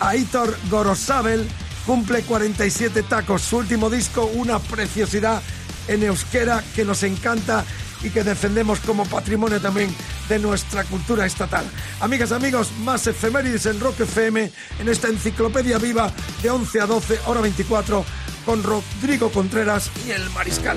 Aitor 0.00 0.56
Gorosabel, 0.70 1.46
cumple 1.86 2.22
47 2.22 3.02
tacos. 3.02 3.42
Su 3.42 3.58
último 3.58 3.90
disco, 3.90 4.24
una 4.34 4.58
preciosidad 4.58 5.42
en 5.88 6.02
euskera 6.02 6.62
que 6.74 6.84
nos 6.84 7.02
encanta 7.02 7.64
y 8.04 8.10
que 8.10 8.22
defendemos 8.22 8.80
como 8.80 9.04
patrimonio 9.06 9.60
también 9.60 9.94
de 10.28 10.38
nuestra 10.38 10.84
cultura 10.84 11.26
estatal. 11.26 11.64
Amigas, 12.00 12.32
amigos, 12.32 12.70
más 12.84 13.06
efemérides 13.06 13.66
en 13.66 13.80
Rock 13.80 14.00
FM 14.00 14.52
en 14.78 14.88
esta 14.88 15.08
enciclopedia 15.08 15.78
viva 15.78 16.12
de 16.42 16.50
11 16.50 16.80
a 16.80 16.86
12, 16.86 17.18
hora 17.26 17.40
24, 17.40 18.04
con 18.44 18.62
Rodrigo 18.62 19.30
Contreras 19.30 19.90
y 20.06 20.10
el 20.10 20.28
Mariscal. 20.30 20.76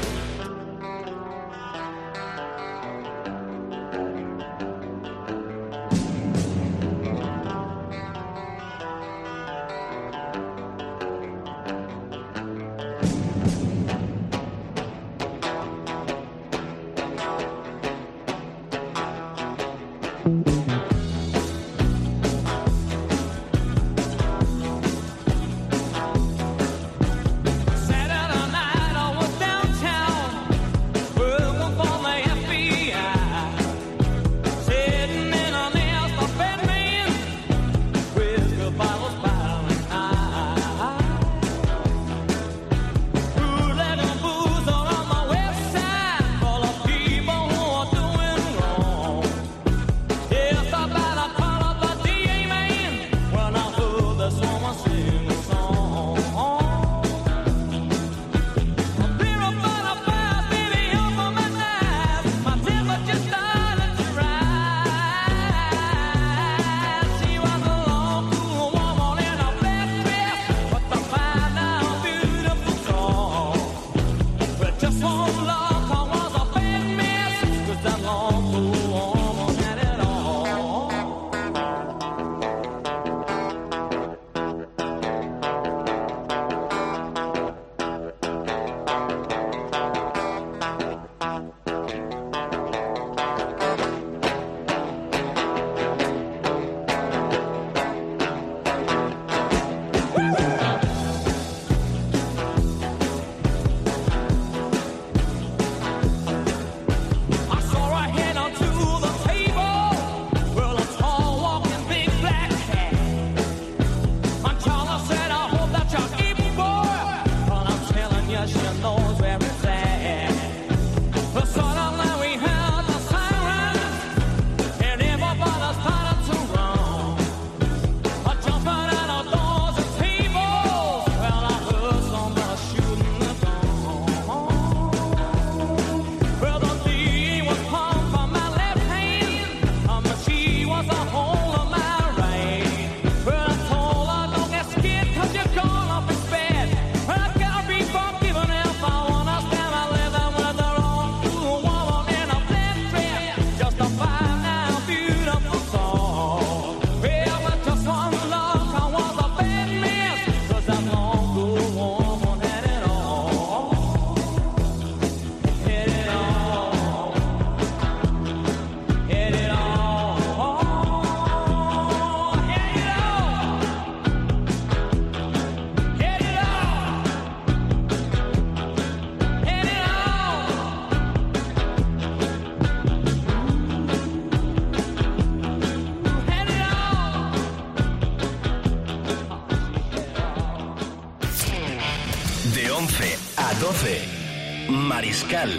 Mariscal 194.69 195.49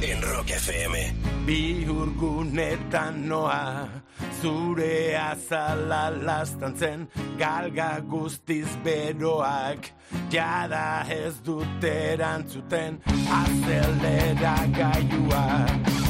en 0.00 0.22
Rock 0.22 0.50
FM. 0.50 1.14
Bihurgunetan 1.46 3.28
noa 3.28 3.88
Zure 4.42 5.16
azala 5.16 6.10
lastantzen 6.10 7.06
Galga 7.38 8.00
guztiz 8.00 8.66
beroak 8.82 9.92
Jada 10.30 11.06
ez 11.08 11.36
dut 11.44 11.84
erantzuten 11.84 12.98
Azelera 13.40 14.56
gaiua 14.78 15.46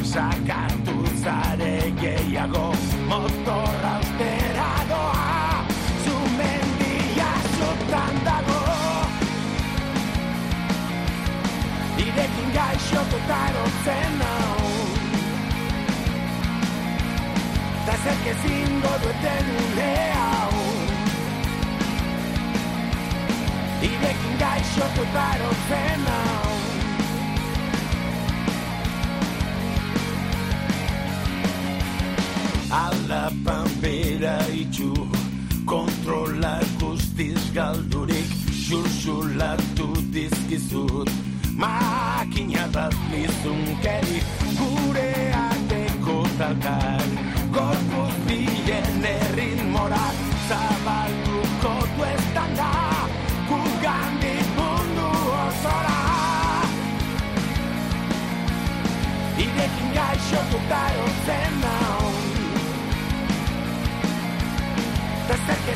Sakatu 0.03 0.99
zare 1.23 1.93
gehiago 2.01 2.73
Motorra 3.09 3.99
ustera 4.01 4.38
should 12.89 13.11
go 13.13 13.19
title 13.29 13.69
and 13.97 14.19
now 14.19 14.57
Das 17.87 18.01
hat 18.07 18.19
gesehen 18.27 18.73
du 19.03 19.11
te 19.23 19.35
nie 19.49 20.11
aun 20.31 20.79
y 23.83 23.91
we 24.03 24.13
can 24.21 24.35
guys 24.43 24.67
should 24.73 24.93
go 24.97 25.05
title 25.17 25.55
and 25.81 26.03
now 26.09 26.41
I 32.71 32.87
love 33.11 33.37
bambila 33.45 34.37
y 34.61 34.65
chu 34.77 34.93
controlar 35.67 36.65
costes 36.81 37.43
gal 37.55 37.77
duric 37.93 38.31
sursu 38.67 39.17
Makina 41.59 42.71
bat 42.71 42.95
lizunkeri 43.11 44.23
Gure 44.55 45.11
ateko 45.35 46.23
talkak 46.39 47.11
Gorpuz 47.51 48.15
bilen 48.29 49.03
erritmora 49.03 50.07
Zabalduko 50.47 51.75
du 51.97 52.07
estanda 52.13 52.71
Gugandik 53.51 54.47
mundu 54.55 55.11
osora. 55.41 55.99
Irekin 59.43 59.91
gaixotuta 59.99 60.81
erotzen 60.95 61.61
nau. 61.65 62.07
Da 65.29 65.37
zer 65.47 65.61
que 65.67 65.75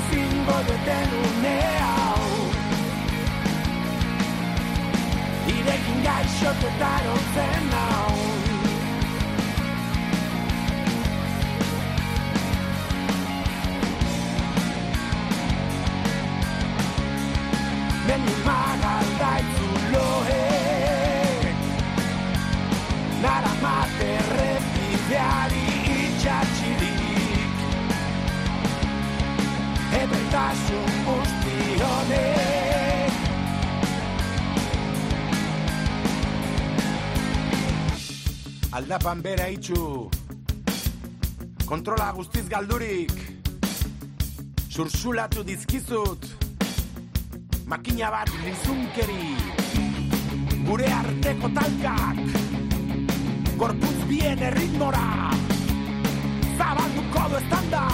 Nirekin 5.64 5.84
can 5.84 6.02
guys 6.02 6.42
hau 6.42 6.52
the 6.60 6.70
titles 6.78 7.36
and 7.36 7.70
Nara 23.22 23.52
mate 23.64 24.12
repideari 24.34 25.64
itxatxirik 25.96 27.58
Ebertasun 30.00 30.90
he 31.44 31.76
Nada 31.78 32.41
Aldapan 38.72 39.20
bera 39.20 39.50
itxu. 39.52 40.08
Kontrola 41.68 42.06
guztiz 42.16 42.46
galdurik. 42.48 43.12
Sursulatu 44.72 45.44
dizkizut. 45.44 46.24
Makina 47.68 48.08
bat 48.14 48.32
lizunkeri. 48.46 49.36
Gure 50.64 50.88
arteko 50.88 51.52
talkak. 51.58 52.24
Gorputz 53.60 54.08
bien 54.08 54.40
erritmora. 54.48 55.04
Zabalduko 56.56 57.28
du 57.28 57.40
estanda. 57.42 57.86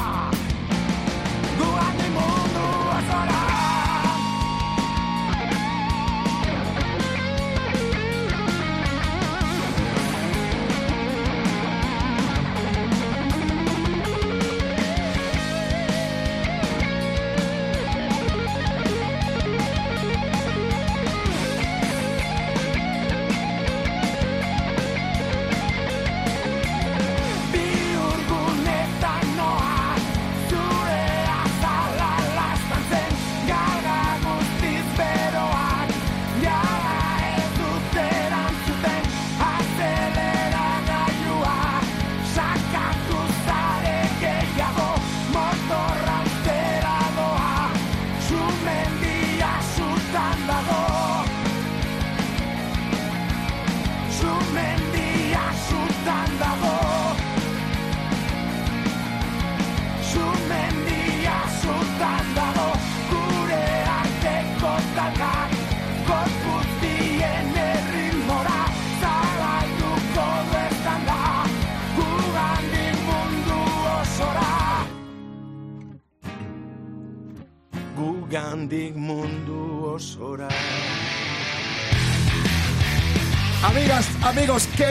Guan 1.59 2.03
mundu 2.15 2.67
azora 3.01 3.48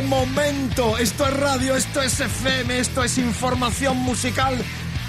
momento. 0.08 0.98
Esto 0.98 1.28
es 1.28 1.34
radio, 1.38 1.76
esto 1.76 2.02
es 2.02 2.20
FM, 2.20 2.80
esto 2.80 3.04
es 3.04 3.18
información 3.18 3.98
musical 3.98 4.58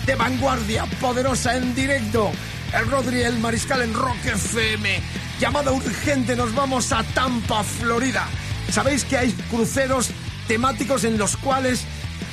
de 0.07 0.15
vanguardia, 0.15 0.87
poderosa 1.01 1.57
en 1.57 1.75
directo. 1.75 2.31
El 2.73 2.91
Rodri, 2.91 3.23
el 3.23 3.39
Mariscal 3.39 3.83
en 3.83 3.95
Rock 3.95 4.25
FM. 4.25 5.01
Llamada 5.41 5.73
urgente, 5.73 6.35
nos 6.37 6.55
vamos 6.55 6.93
a 6.93 7.03
Tampa, 7.03 7.63
Florida. 7.63 8.27
Sabéis 8.71 9.05
que 9.05 9.17
hay 9.17 9.33
cruceros 9.51 10.11
temáticos 10.49 11.05
en 11.05 11.17
los 11.17 11.37
cuales 11.37 11.85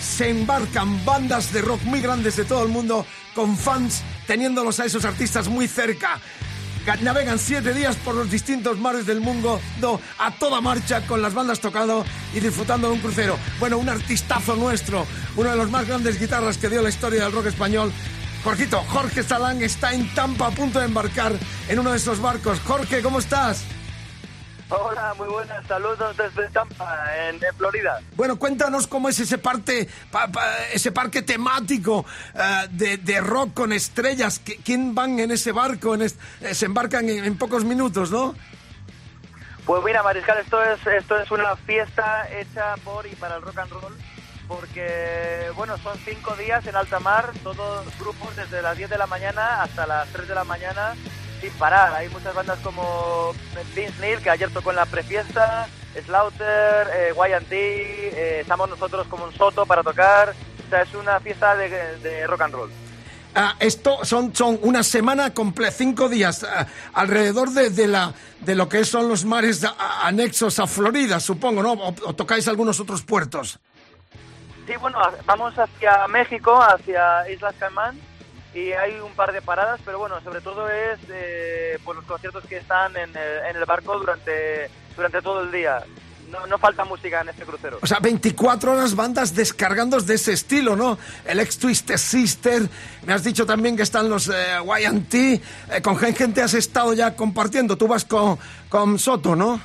se 0.01 0.29
embarcan 0.29 1.03
bandas 1.05 1.53
de 1.53 1.61
rock 1.61 1.81
muy 1.83 2.01
grandes 2.01 2.35
de 2.35 2.45
todo 2.45 2.63
el 2.63 2.69
mundo 2.69 3.05
con 3.33 3.57
fans 3.57 4.03
teniéndolos 4.27 4.79
a 4.79 4.85
esos 4.85 5.05
artistas 5.05 5.47
muy 5.47 5.67
cerca. 5.67 6.19
Ga- 6.85 6.99
Navegan 7.01 7.39
siete 7.39 7.73
días 7.73 7.95
por 7.97 8.15
los 8.15 8.29
distintos 8.29 8.77
mares 8.79 9.05
del 9.05 9.19
mundo 9.21 9.59
do- 9.79 9.99
a 10.19 10.31
toda 10.31 10.61
marcha 10.61 11.05
con 11.07 11.21
las 11.21 11.33
bandas 11.33 11.59
tocando 11.59 12.05
y 12.33 12.39
disfrutando 12.39 12.87
de 12.87 12.93
un 12.93 12.99
crucero. 12.99 13.37
Bueno, 13.59 13.77
un 13.77 13.89
artistazo 13.89 14.55
nuestro, 14.55 15.05
uno 15.35 15.49
de 15.49 15.55
los 15.55 15.69
más 15.71 15.87
grandes 15.87 16.19
guitarras 16.19 16.57
que 16.57 16.69
dio 16.69 16.81
la 16.81 16.89
historia 16.89 17.23
del 17.23 17.31
rock 17.31 17.47
español. 17.47 17.91
Jorgito, 18.43 18.83
Jorge 18.89 19.23
Salán 19.23 19.63
está 19.63 19.93
en 19.93 20.13
Tampa 20.13 20.47
a 20.47 20.51
punto 20.51 20.77
de 20.79 20.85
embarcar 20.85 21.33
en 21.67 21.79
uno 21.79 21.91
de 21.91 21.97
esos 21.97 22.19
barcos. 22.21 22.59
Jorge, 22.63 23.01
¿cómo 23.01 23.17
estás? 23.19 23.63
Hola, 24.69 25.13
muy 25.15 25.27
buenas, 25.27 25.65
saludos 25.67 26.17
desde 26.17 26.49
Tampa, 26.49 27.05
en, 27.29 27.35
en 27.35 27.55
Florida. 27.55 27.99
Bueno, 28.15 28.37
cuéntanos 28.39 28.87
cómo 28.87 29.09
es 29.09 29.19
ese 29.19 29.37
parte, 29.37 29.87
pa- 30.11 30.27
pa- 30.27 30.57
ese 30.73 30.91
parque 30.91 31.21
temático 31.21 32.03
eh, 32.33 32.67
de, 32.71 32.97
de 32.97 33.21
rock 33.21 33.53
con 33.53 33.71
estrellas. 33.71 34.41
¿Qui- 34.43 34.59
¿Quién 34.65 34.95
van 34.95 35.19
en 35.19 35.29
ese 35.29 35.51
barco? 35.51 35.93
En 35.93 36.01
es- 36.01 36.17
eh, 36.41 36.55
se 36.55 36.65
embarcan 36.65 37.07
en, 37.07 37.25
en 37.25 37.37
pocos 37.37 37.63
minutos, 37.63 38.09
¿no? 38.09 38.33
Pues 39.67 39.83
mira, 39.83 40.01
Mariscal, 40.01 40.39
esto 40.39 40.63
es, 40.63 40.85
esto 40.87 41.17
es 41.19 41.29
una 41.29 41.55
fiesta 41.57 42.27
hecha 42.31 42.75
por 42.83 43.05
y 43.05 43.15
para 43.15 43.35
el 43.35 43.43
rock 43.43 43.59
and 43.59 43.71
roll, 43.71 43.93
porque, 44.47 45.45
bueno, 45.55 45.77
son 45.77 45.95
cinco 46.05 46.35
días 46.37 46.65
en 46.65 46.75
alta 46.75 46.99
mar, 46.99 47.31
todos 47.43 47.85
grupos 47.99 48.35
desde 48.35 48.63
las 48.63 48.75
10 48.77 48.89
de 48.89 48.97
la 48.97 49.05
mañana 49.07 49.61
hasta 49.61 49.85
las 49.85 50.07
3 50.09 50.27
de 50.27 50.35
la 50.35 50.43
mañana, 50.43 50.93
sin 51.49 51.53
parar. 51.59 51.93
Hay 51.93 52.09
muchas 52.09 52.33
bandas 52.33 52.59
como 52.59 53.33
Vince 53.75 53.93
Neil, 53.99 54.19
que 54.19 54.29
ayer 54.29 54.49
tocó 54.51 54.71
en 54.71 54.77
la 54.77 54.85
prefiesta, 54.85 55.67
Slaughter, 56.05 56.87
eh, 56.93 57.13
YT, 57.15 57.51
eh, 57.51 58.39
estamos 58.41 58.69
nosotros 58.69 59.07
como 59.07 59.25
un 59.25 59.33
soto 59.33 59.65
para 59.65 59.83
tocar. 59.83 60.33
O 60.65 60.69
sea, 60.69 60.81
es 60.81 60.93
una 60.95 61.19
fiesta 61.19 61.55
de, 61.55 61.69
de 61.99 62.27
rock 62.27 62.41
and 62.41 62.53
roll. 62.53 62.71
Ah, 63.37 63.55
esto 63.59 64.03
son, 64.05 64.33
son 64.33 64.57
una 64.61 64.81
semana 64.81 65.33
completa, 65.33 65.71
cinco 65.71 66.07
días 66.09 66.43
ah, 66.45 66.65
alrededor 66.93 67.51
de, 67.51 67.69
de 67.69 67.87
la, 67.87 68.13
de 68.39 68.55
lo 68.55 68.67
que 68.69 68.83
son 68.85 69.09
los 69.09 69.25
mares 69.25 69.63
a- 69.63 70.07
anexos 70.07 70.57
a 70.59 70.67
Florida, 70.67 71.19
supongo, 71.19 71.61
¿no? 71.61 71.73
O, 71.73 71.89
o 71.89 72.15
tocáis 72.15 72.47
algunos 72.47 72.79
otros 72.79 73.03
puertos. 73.03 73.59
Sí, 74.65 74.73
bueno, 74.79 74.97
vamos 75.25 75.53
hacia 75.59 76.07
México, 76.07 76.59
hacia 76.61 77.29
Islas 77.29 77.53
Caimán, 77.59 77.99
y 78.55 78.71
hay 78.71 78.97
un 79.01 79.11
par 79.11 79.33
de 79.33 79.41
paradas, 79.41 79.81
pero 79.83 79.99
bueno, 79.99 80.19
sobre 80.21 80.39
todo 80.39 80.69
es 80.69 80.97
eh, 81.09 81.77
por 81.83 81.97
los 81.97 82.05
conciertos 82.05 82.45
que 82.45 82.57
están 82.57 82.95
en 82.95 83.09
el, 83.09 83.45
en 83.49 83.55
el 83.57 83.65
barco 83.65 83.99
durante, 83.99 84.69
durante 84.95 85.21
todo 85.21 85.41
el 85.41 85.51
día. 85.51 85.83
No, 86.31 86.47
no 86.47 86.57
falta 86.57 86.85
música 86.85 87.21
en 87.21 87.29
este 87.29 87.43
crucero. 87.43 87.79
O 87.81 87.85
sea, 87.85 87.99
24 87.99 88.71
horas 88.71 88.95
bandas 88.95 89.35
descargando 89.35 89.99
de 89.99 90.15
ese 90.15 90.33
estilo, 90.33 90.75
¿no? 90.75 90.97
El 91.25 91.39
ex 91.39 91.59
Twisted 91.59 91.97
Sister, 91.97 92.67
me 93.05 93.13
has 93.13 93.23
dicho 93.23 93.45
también 93.45 93.75
que 93.75 93.83
están 93.83 94.09
los 94.09 94.29
eh, 94.29 94.57
YT, 94.63 95.13
eh, 95.13 95.41
con 95.83 95.99
qué 95.99 96.13
gente 96.13 96.41
has 96.41 96.53
estado 96.53 96.93
ya 96.93 97.13
compartiendo. 97.13 97.77
Tú 97.77 97.87
vas 97.87 98.05
con, 98.05 98.39
con 98.69 98.97
Soto, 98.97 99.35
¿no? 99.35 99.59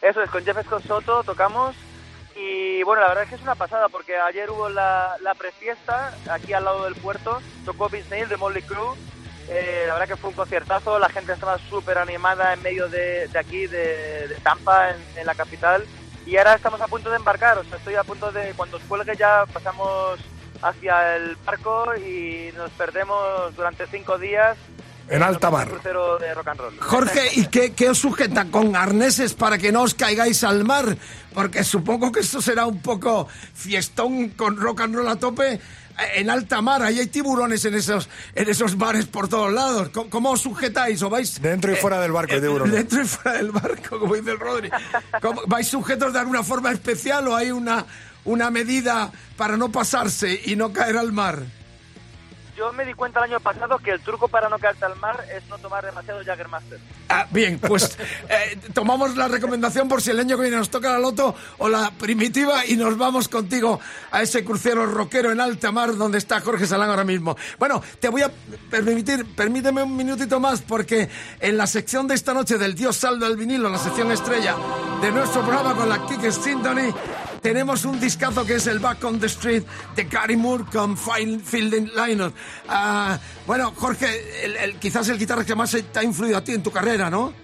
Eso 0.00 0.22
es, 0.22 0.30
con 0.30 0.42
Jeff 0.42 0.56
Scott 0.64 0.86
Soto 0.86 1.22
tocamos 1.22 1.76
y 2.36 2.82
bueno, 2.82 3.02
la 3.02 3.08
verdad 3.08 3.24
es 3.24 3.30
que 3.30 3.36
es 3.36 3.42
una 3.42 3.54
pasada 3.54 3.88
porque 3.88 4.16
ayer 4.16 4.50
hubo 4.50 4.68
la, 4.68 5.16
la 5.20 5.34
prefiesta 5.34 6.12
aquí 6.30 6.52
al 6.52 6.64
lado 6.64 6.84
del 6.84 6.94
puerto, 6.94 7.40
tocó 7.64 7.88
Vince 7.88 8.10
Neil 8.10 8.28
de 8.28 8.36
Molly 8.36 8.62
Crew, 8.62 8.94
eh, 9.48 9.84
la 9.86 9.94
verdad 9.94 10.08
que 10.08 10.16
fue 10.16 10.30
un 10.30 10.36
conciertazo, 10.36 10.98
la 10.98 11.08
gente 11.08 11.32
estaba 11.32 11.58
súper 11.58 11.98
animada 11.98 12.52
en 12.52 12.62
medio 12.62 12.88
de, 12.88 13.28
de 13.28 13.38
aquí, 13.38 13.66
de, 13.66 14.28
de 14.28 14.34
Tampa, 14.42 14.90
en, 14.90 14.96
en 15.16 15.26
la 15.26 15.34
capital. 15.34 15.84
Y 16.26 16.38
ahora 16.38 16.54
estamos 16.54 16.80
a 16.80 16.88
punto 16.88 17.10
de 17.10 17.16
embarcar, 17.16 17.58
o 17.58 17.64
sea, 17.64 17.76
estoy 17.76 17.96
a 17.96 18.04
punto 18.04 18.32
de, 18.32 18.54
cuando 18.54 18.78
os 18.78 18.82
cuelgue 18.84 19.14
ya 19.14 19.44
pasamos 19.52 20.18
hacia 20.62 21.16
el 21.16 21.36
barco 21.44 21.94
y 21.96 22.50
nos 22.56 22.70
perdemos 22.70 23.54
durante 23.54 23.86
cinco 23.86 24.16
días 24.16 24.56
En 25.08 25.22
alta 25.22 25.48
un 25.48 25.54
mar. 25.54 25.68
crucero 25.68 26.18
de 26.18 26.34
rock 26.34 26.48
and 26.48 26.60
roll. 26.60 26.78
Jorge, 26.80 27.28
¿y 27.34 27.46
qué, 27.46 27.72
qué 27.72 27.90
os 27.90 27.98
sujeta 27.98 28.46
con 28.46 28.74
arneses 28.74 29.34
para 29.34 29.58
que 29.58 29.70
no 29.72 29.82
os 29.82 29.94
caigáis 29.94 30.42
al 30.44 30.64
mar? 30.64 30.96
Porque 31.34 31.62
supongo 31.64 32.10
que 32.10 32.20
esto 32.20 32.40
será 32.40 32.64
un 32.66 32.80
poco 32.80 33.28
fiestón 33.54 34.30
con 34.30 34.56
rock 34.56 34.80
and 34.82 34.94
roll 34.94 35.08
a 35.08 35.16
tope 35.16 35.54
eh, 35.54 35.60
en 36.16 36.30
alta 36.30 36.62
mar. 36.62 36.82
Ahí 36.82 36.98
hay 37.00 37.06
tiburones 37.08 37.64
en 37.66 37.74
esos, 37.74 38.08
en 38.34 38.48
esos 38.48 38.76
mares 38.76 39.04
por 39.06 39.28
todos 39.28 39.52
lados. 39.52 39.90
¿Cómo, 39.90 40.08
cómo 40.10 40.30
os 40.30 40.40
sujetáis? 40.40 41.02
¿O 41.02 41.10
vais 41.10 41.40
Dentro 41.42 41.72
y 41.72 41.76
fuera 41.76 42.00
del 42.00 42.12
barco 42.12 42.34
hay 42.34 42.40
tiburones. 42.40 42.74
Dentro 42.74 43.02
y 43.02 43.06
fuera 43.06 43.36
del 43.38 43.50
barco, 43.50 43.98
como 43.98 44.14
dice 44.14 44.30
el 44.30 44.38
Rodri. 44.40 44.70
¿Cómo- 45.20 45.42
¿Vais 45.46 45.66
sujetos 45.68 46.12
de 46.12 46.18
alguna 46.20 46.42
forma 46.42 46.72
especial 46.72 47.28
o 47.28 47.36
hay 47.36 47.50
una, 47.50 47.84
una 48.24 48.50
medida 48.50 49.12
para 49.36 49.56
no 49.56 49.70
pasarse 49.70 50.40
y 50.46 50.56
no 50.56 50.72
caer 50.72 50.96
al 50.96 51.12
mar? 51.12 51.40
Yo 52.56 52.72
me 52.72 52.84
di 52.84 52.94
cuenta 52.94 53.18
el 53.18 53.32
año 53.32 53.40
pasado 53.40 53.78
que 53.78 53.90
el 53.90 54.00
truco 54.00 54.28
para 54.28 54.48
no 54.48 54.58
caerte 54.58 54.84
al 54.84 54.96
mar 54.96 55.24
es 55.34 55.46
no 55.48 55.58
tomar 55.58 55.84
demasiado 55.84 56.22
Jaggermaster. 56.24 56.78
Ah, 57.08 57.26
bien, 57.30 57.58
pues 57.58 57.98
eh, 58.28 58.58
tomamos 58.72 59.16
la 59.16 59.26
recomendación 59.26 59.88
por 59.88 60.00
si 60.00 60.10
el 60.10 60.20
año 60.20 60.36
que 60.36 60.42
viene 60.42 60.56
nos 60.56 60.70
toca 60.70 60.92
la 60.92 60.98
loto 61.00 61.34
o 61.58 61.68
la 61.68 61.90
primitiva 61.90 62.64
y 62.64 62.76
nos 62.76 62.96
vamos 62.96 63.28
contigo 63.28 63.80
a 64.12 64.22
ese 64.22 64.44
crucero 64.44 64.86
rockero 64.86 65.32
en 65.32 65.40
alta 65.40 65.72
mar 65.72 65.96
donde 65.96 66.18
está 66.18 66.40
Jorge 66.40 66.66
Salán 66.66 66.90
ahora 66.90 67.04
mismo. 67.04 67.36
Bueno, 67.58 67.82
te 67.98 68.08
voy 68.08 68.22
a 68.22 68.30
permitir, 68.70 69.26
permíteme 69.34 69.82
un 69.82 69.96
minutito 69.96 70.38
más 70.38 70.62
porque 70.62 71.08
en 71.40 71.56
la 71.56 71.66
sección 71.66 72.06
de 72.06 72.14
esta 72.14 72.34
noche 72.34 72.56
del 72.56 72.74
Dios 72.74 72.96
saldo 72.96 73.26
al 73.26 73.36
vinilo, 73.36 73.68
la 73.68 73.78
sección 73.78 74.12
estrella 74.12 74.54
de 75.02 75.10
nuestro 75.10 75.42
programa 75.42 75.74
con 75.74 75.88
la 75.88 76.06
Kick 76.06 76.30
Symphony, 76.30 76.94
tenemos 77.44 77.84
un 77.84 78.00
discazo 78.00 78.46
que 78.46 78.54
es 78.54 78.66
el 78.66 78.78
Back 78.78 79.04
on 79.04 79.20
the 79.20 79.26
Street 79.26 79.64
de 79.94 80.04
Gary 80.04 80.34
Moore 80.34 80.64
con 80.72 80.96
Phil 80.96 81.38
Field 81.40 81.90
Liner. 81.94 82.32
Ah, 82.66 83.18
bueno, 83.46 83.70
Jorge, 83.76 84.46
el- 84.46 84.56
el- 84.56 84.78
quizás 84.80 85.10
el 85.10 85.18
guitarra 85.18 85.44
que 85.44 85.54
más 85.54 85.70
te 85.92 85.98
ha 85.98 86.02
influido 86.02 86.38
a 86.38 86.40
ti 86.42 86.52
en 86.52 86.62
tu 86.62 86.70
carrera, 86.72 87.10
¿no? 87.10 87.34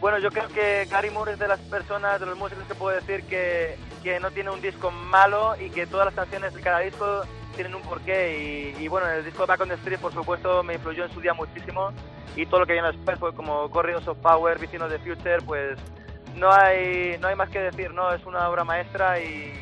Bueno, 0.00 0.20
yo 0.20 0.30
creo 0.30 0.46
que 0.50 0.86
Gary 0.88 1.10
Moore 1.10 1.32
es 1.32 1.38
de 1.40 1.48
las 1.48 1.58
personas, 1.62 2.20
de 2.20 2.26
los 2.26 2.38
músicos 2.38 2.62
que 2.68 2.76
puedo 2.76 2.94
decir 2.94 3.24
que, 3.24 3.76
que 4.04 4.20
no 4.20 4.30
tiene 4.30 4.50
un 4.50 4.60
disco 4.62 4.92
malo 4.92 5.56
y 5.60 5.68
que 5.70 5.88
todas 5.88 6.06
las 6.06 6.14
canciones 6.14 6.54
de 6.54 6.60
cada 6.60 6.78
disco 6.78 7.22
tienen 7.56 7.74
un 7.74 7.82
porqué. 7.82 8.74
Y, 8.78 8.84
y 8.84 8.86
bueno, 8.86 9.08
el 9.08 9.24
disco 9.24 9.42
de 9.42 9.46
Back 9.48 9.62
on 9.62 9.68
the 9.68 9.74
Street, 9.74 9.98
por 9.98 10.12
supuesto, 10.14 10.62
me 10.62 10.74
influyó 10.74 11.06
en 11.06 11.12
su 11.12 11.20
día 11.20 11.34
muchísimo. 11.34 11.90
Y 12.36 12.46
todo 12.46 12.60
lo 12.60 12.66
que 12.66 12.74
viene 12.74 12.92
después, 12.92 13.18
fue 13.18 13.34
como 13.34 13.68
Corridos 13.68 14.06
of 14.06 14.18
Power, 14.18 14.60
Vecinos 14.60 14.90
de 14.92 15.00
Future, 15.00 15.40
pues 15.44 15.76
no 16.36 16.52
hay, 16.52 17.16
no 17.20 17.28
hay 17.28 17.36
más 17.36 17.50
que 17.50 17.60
decir, 17.60 17.92
¿no? 17.92 18.12
Es 18.12 18.24
una 18.24 18.48
obra 18.48 18.64
maestra 18.64 19.18
y, 19.20 19.52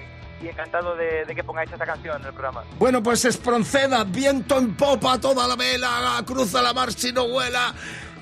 y 0.43 0.49
encantado 0.49 0.97
de, 0.97 1.25
de 1.25 1.35
que 1.35 1.45
pongáis 1.45 1.71
esta 1.73 1.87
canción 1.87 2.21
en 2.21 2.27
el 2.27 2.33
programa. 2.33 2.65
Bueno, 2.79 3.03
pues 3.03 3.25
Espronceda, 3.25 4.05
viento 4.05 4.59
en 4.59 4.77
popa, 4.77 5.19
toda 5.21 5.47
la 5.47 5.57
vela, 5.57 6.23
cruza 6.27 6.61
la 6.63 6.73
mar 6.73 6.93
si 6.93 7.13
no 7.13 7.29
vuela. 7.29 7.75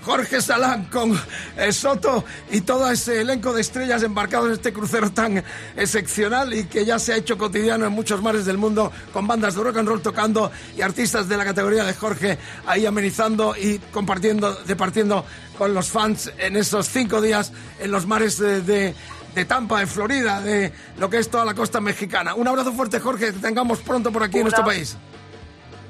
Jorge 0.05 0.41
Salán 0.43 0.87
con 0.87 1.19
eh, 1.57 1.73
Soto 1.73 2.25
y 2.51 2.63
todo 2.63 2.91
ese 2.91 3.21
elenco 3.21 3.53
de 3.53 3.61
estrellas 3.61 4.03
embarcados 4.03 4.47
en 4.49 4.53
este 4.55 4.73
crucero 4.73 5.11
tan 5.13 5.43
excepcional 5.77 6.53
y 6.55 6.65
que 6.65 6.85
ya 6.85 6.99
se 6.99 7.13
ha 7.13 7.17
hecho 7.17 7.39
cotidiano 7.39 7.87
en 7.87 7.93
muchos 7.93 8.21
mares 8.23 8.45
del 8.45 8.59
mundo 8.59 8.91
con 9.13 9.27
bandas 9.27 9.55
de 9.55 9.63
rock 9.63 9.77
and 9.79 9.89
roll 9.89 10.03
tocando 10.03 10.51
y 10.77 10.83
artistas 10.83 11.29
de 11.29 11.37
la 11.37 11.45
categoría 11.45 11.85
de 11.85 11.95
Jorge 11.95 12.39
ahí 12.67 12.87
amenizando 12.87 13.55
y 13.57 13.79
compartiendo, 13.93 14.55
departiendo 14.67 15.25
con 15.59 15.75
los 15.75 15.89
fans 15.89 16.33
en 16.39 16.57
esos 16.57 16.89
cinco 16.89 17.21
días 17.21 17.53
en 17.79 17.91
los 17.91 18.07
mares 18.07 18.39
de, 18.39 18.61
de- 18.63 18.95
de 19.35 19.47
Tampa, 19.47 19.81
en 19.81 19.89
Florida, 19.89 20.43
de 20.43 20.71
lo 20.99 21.09
que 21.09 21.17
es 21.17 21.31
toda 21.31 21.47
la 21.47 21.55
costa 21.55 21.81
mexicana. 21.81 22.35
Un 22.35 22.49
abrazo 22.49 22.71
fuerte, 22.75 23.01
Jorge, 23.01 23.27
que 23.29 23.33
te 23.33 23.39
tengamos 23.39 23.79
pronto 23.79 24.13
por 24.13 24.23
aquí 24.23 24.37
en 24.37 24.43
nuestro 24.43 24.63
país. 24.67 24.95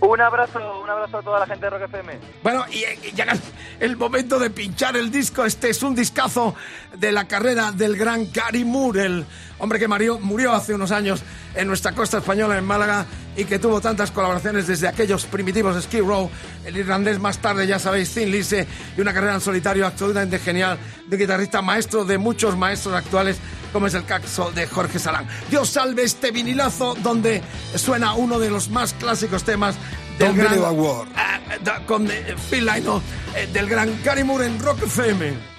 Un 0.02 0.20
abrazo, 0.20 0.58
un 0.82 0.90
abrazo 0.90 1.18
a 1.18 1.22
toda 1.22 1.38
la 1.38 1.46
gente 1.46 1.64
de 1.64 1.70
Rock 1.70 1.82
FM. 1.82 2.18
Bueno, 2.42 2.64
y, 2.72 2.78
y 3.06 3.12
llega 3.12 3.34
el 3.78 3.96
momento 3.96 4.40
de 4.40 4.50
pinchar 4.50 4.96
el 4.96 5.12
disco. 5.12 5.44
Este 5.44 5.70
es 5.70 5.80
un 5.84 5.94
discazo 5.94 6.56
de 6.96 7.12
la 7.12 7.28
carrera 7.28 7.70
del 7.70 7.96
gran 7.96 8.32
Gary 8.32 8.64
Moore, 8.64 9.24
hombre 9.62 9.78
que 9.78 9.86
murió, 9.86 10.18
murió 10.18 10.52
hace 10.52 10.74
unos 10.74 10.90
años 10.90 11.22
en 11.54 11.68
nuestra 11.68 11.92
costa 11.92 12.18
española, 12.18 12.58
en 12.58 12.64
Málaga, 12.64 13.06
y 13.36 13.44
que 13.44 13.58
tuvo 13.60 13.80
tantas 13.80 14.10
colaboraciones 14.10 14.66
desde 14.66 14.88
aquellos 14.88 15.24
primitivos 15.24 15.80
Skid 15.84 16.00
Row, 16.02 16.28
el 16.66 16.76
irlandés 16.76 17.20
más 17.20 17.38
tarde, 17.38 17.64
ya 17.66 17.78
sabéis, 17.78 18.12
Thin 18.12 18.30
Lizzy, 18.32 18.64
y 18.96 19.00
una 19.00 19.14
carrera 19.14 19.34
en 19.34 19.40
solitario 19.40 19.86
absolutamente 19.86 20.40
genial 20.40 20.78
de 21.06 21.16
guitarrista 21.16 21.62
maestro 21.62 22.04
de 22.04 22.18
muchos 22.18 22.56
maestros 22.56 22.94
actuales, 22.96 23.36
como 23.72 23.86
es 23.86 23.94
el 23.94 24.04
caso 24.04 24.50
de 24.50 24.66
Jorge 24.66 24.98
Salán. 24.98 25.28
Dios 25.48 25.68
salve 25.70 26.02
este 26.02 26.32
vinilazo 26.32 26.94
donde 27.00 27.40
suena 27.76 28.14
uno 28.14 28.40
de 28.40 28.50
los 28.50 28.68
más 28.68 28.92
clásicos 28.94 29.44
temas 29.44 29.76
del 30.18 30.28
gran 30.36 30.54
da- 31.62 31.86
con 31.86 32.10
eh, 32.10 32.34
Phil 32.50 32.66
Lynott, 32.66 33.02
eh, 33.36 33.48
del 33.52 33.68
gran 33.68 33.90
Gary 34.04 34.24
Moore 34.24 34.46
en 34.46 34.58
Rock 34.58 34.82
FM. 34.82 35.51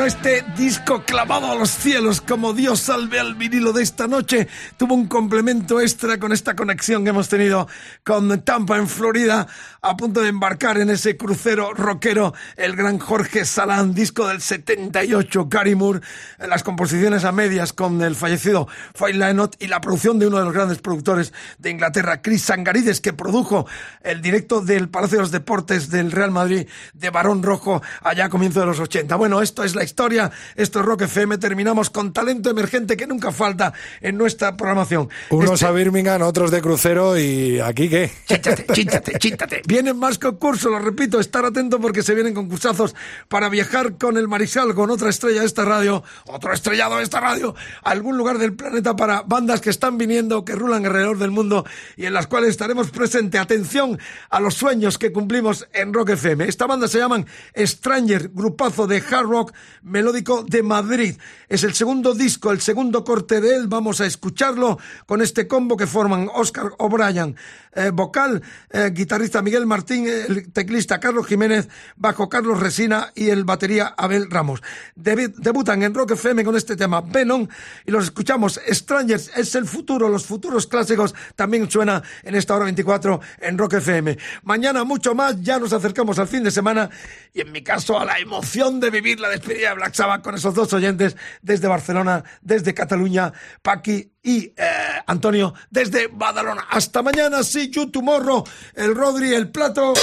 Bueno, 0.00 0.16
este 0.16 0.42
disco 0.56 1.02
clavado 1.04 1.52
a 1.52 1.54
los 1.54 1.68
cielos, 1.68 2.22
como 2.22 2.54
Dios 2.54 2.80
salve 2.80 3.20
al 3.20 3.34
vinilo 3.34 3.74
de 3.74 3.82
esta 3.82 4.06
noche, 4.06 4.48
tuvo 4.78 4.94
un 4.94 5.06
complemento 5.06 5.78
extra 5.78 6.18
con 6.18 6.32
esta 6.32 6.56
conexión 6.56 7.04
que 7.04 7.10
hemos 7.10 7.28
tenido 7.28 7.68
con 8.02 8.40
Tampa 8.40 8.78
en 8.78 8.88
Florida, 8.88 9.46
a 9.82 9.96
punto 9.98 10.22
de 10.22 10.28
embarcar 10.28 10.78
en 10.78 10.88
ese 10.88 11.18
crucero 11.18 11.74
rockero, 11.74 12.32
el 12.56 12.76
gran 12.76 12.98
Jorge 12.98 13.44
Salán, 13.44 13.92
disco 13.92 14.26
del 14.26 14.40
78, 14.40 15.48
Gary 15.50 15.74
Moore, 15.74 16.00
las 16.38 16.62
composiciones 16.62 17.24
a 17.24 17.32
medias 17.32 17.74
con 17.74 18.00
el 18.00 18.16
fallecido 18.16 18.68
Foy 18.94 19.12
Lynott 19.12 19.62
y 19.62 19.66
la 19.66 19.82
producción 19.82 20.18
de 20.18 20.28
uno 20.28 20.38
de 20.38 20.44
los 20.46 20.54
grandes 20.54 20.78
productores 20.78 21.34
de 21.58 21.72
Inglaterra, 21.72 22.22
Chris 22.22 22.44
Sangarides, 22.44 23.02
que 23.02 23.12
produjo 23.12 23.66
el 24.02 24.22
directo 24.22 24.62
del 24.62 24.88
Palacio 24.88 25.18
de 25.18 25.24
los 25.24 25.30
Deportes 25.30 25.90
del 25.90 26.10
Real 26.10 26.30
Madrid 26.30 26.66
de 26.94 27.10
Barón 27.10 27.42
Rojo 27.42 27.82
allá 28.02 28.24
a 28.24 28.30
comienzos 28.30 28.62
de 28.62 28.66
los 28.66 28.80
80. 28.80 29.14
Bueno, 29.16 29.42
esto 29.42 29.62
es 29.62 29.74
la 29.74 29.89
historia, 29.90 30.30
esto 30.54 30.78
es 30.80 30.84
Rock 30.86 31.02
FM, 31.02 31.36
terminamos 31.38 31.90
con 31.90 32.12
talento 32.12 32.48
emergente 32.48 32.96
que 32.96 33.06
nunca 33.08 33.32
falta 33.32 33.72
en 34.00 34.16
nuestra 34.16 34.56
programación. 34.56 35.08
Unos 35.30 35.54
Este- 35.54 35.66
a 35.66 35.72
Birmingham, 35.72 36.22
otros 36.22 36.50
de 36.52 36.62
crucero 36.62 37.18
y 37.18 37.58
aquí 37.60 37.88
qué. 37.88 38.10
Chíchate, 38.26 38.66
chíchate, 38.72 39.18
chíchate. 39.18 39.62
Vienen 39.66 39.98
más 39.98 40.18
concursos, 40.18 40.70
lo 40.70 40.78
repito, 40.78 41.18
estar 41.18 41.44
atento 41.44 41.80
porque 41.80 42.02
se 42.02 42.14
vienen 42.14 42.34
concursazos 42.34 42.94
para 43.28 43.48
viajar 43.48 43.98
con 43.98 44.16
el 44.16 44.28
Mariscal, 44.28 44.74
con 44.74 44.90
otra 44.90 45.10
estrella 45.10 45.40
de 45.40 45.46
esta 45.46 45.64
radio, 45.64 46.04
otro 46.26 46.52
estrellado 46.52 46.96
de 46.98 47.02
esta 47.02 47.18
radio, 47.20 47.54
a 47.82 47.90
algún 47.90 48.16
lugar 48.16 48.38
del 48.38 48.54
planeta 48.54 48.94
para 48.94 49.22
bandas 49.22 49.60
que 49.60 49.70
están 49.70 49.98
viniendo, 49.98 50.44
que 50.44 50.54
rulan 50.54 50.86
alrededor 50.86 51.18
del 51.18 51.32
mundo 51.32 51.66
y 51.96 52.06
en 52.06 52.14
las 52.14 52.28
cuales 52.28 52.50
estaremos 52.50 52.90
presentes. 52.90 53.40
Atención 53.40 53.98
a 54.30 54.38
los 54.38 54.54
sueños 54.54 54.98
que 54.98 55.10
cumplimos 55.12 55.66
en 55.72 55.92
Rock 55.92 56.10
FM. 56.10 56.44
Esta 56.48 56.66
banda 56.66 56.86
se 56.86 56.98
llaman 56.98 57.26
Stranger, 57.56 58.30
grupazo 58.32 58.86
de 58.86 58.98
hard 58.98 59.26
rock 59.26 59.52
melódico 59.82 60.42
de 60.42 60.62
Madrid. 60.62 61.16
Es 61.48 61.64
el 61.64 61.74
segundo 61.74 62.14
disco, 62.14 62.52
el 62.52 62.60
segundo 62.60 63.04
corte 63.04 63.40
de 63.40 63.54
él. 63.54 63.66
Vamos 63.68 64.00
a 64.00 64.06
escucharlo 64.06 64.78
con 65.06 65.22
este 65.22 65.46
combo 65.46 65.76
que 65.76 65.86
forman 65.86 66.28
Oscar 66.32 66.72
O'Brien, 66.78 67.36
eh, 67.72 67.90
vocal, 67.90 68.42
eh, 68.70 68.90
guitarrista 68.92 69.42
Miguel 69.42 69.66
Martín, 69.66 70.06
el 70.06 70.52
teclista 70.52 71.00
Carlos 71.00 71.26
Jiménez, 71.26 71.68
bajo 71.96 72.28
Carlos 72.28 72.60
Resina 72.60 73.12
y 73.14 73.30
el 73.30 73.44
batería 73.44 73.94
Abel 73.96 74.30
Ramos. 74.30 74.62
Debutan 74.94 75.82
en 75.82 75.94
Rock 75.94 76.12
FM 76.12 76.44
con 76.44 76.56
este 76.56 76.76
tema 76.76 77.00
Venom 77.00 77.46
y 77.86 77.90
los 77.90 78.04
escuchamos. 78.04 78.60
Strangers 78.68 79.30
es 79.36 79.54
el 79.54 79.66
futuro, 79.66 80.08
los 80.08 80.26
futuros 80.26 80.66
clásicos 80.66 81.14
también 81.36 81.70
suena 81.70 82.02
en 82.22 82.34
esta 82.34 82.54
hora 82.54 82.64
24 82.64 83.20
en 83.40 83.58
Rock 83.58 83.74
FM. 83.74 84.18
Mañana 84.42 84.84
mucho 84.84 85.14
más, 85.14 85.40
ya 85.40 85.58
nos 85.58 85.72
acercamos 85.72 86.18
al 86.18 86.28
fin 86.28 86.42
de 86.42 86.50
semana 86.50 86.90
y 87.32 87.40
en 87.40 87.52
mi 87.52 87.62
caso 87.62 87.98
a 87.98 88.04
la 88.04 88.18
emoción 88.18 88.80
de 88.80 88.90
vivir 88.90 89.20
la 89.20 89.28
despedida 89.28 89.69
Black 89.74 89.94
Sabbath 89.94 90.22
con 90.22 90.34
esos 90.34 90.54
dos 90.54 90.72
oyentes 90.72 91.16
desde 91.42 91.68
Barcelona, 91.68 92.24
desde 92.42 92.74
Cataluña, 92.74 93.32
Paqui 93.62 94.12
y 94.22 94.52
eh, 94.56 95.02
Antonio 95.06 95.54
desde 95.70 96.08
Badalona. 96.08 96.66
Hasta 96.70 97.02
mañana, 97.02 97.42
sí, 97.42 97.70
you 97.70 97.90
tomorrow, 97.90 98.44
el 98.74 98.94
Rodri, 98.94 99.34
el 99.34 99.50
Plato 99.50 99.94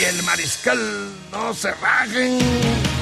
y 0.00 0.04
el 0.04 0.22
Mariscal. 0.22 0.78
No 1.32 1.54
se 1.54 1.72
rajen. 1.72 2.99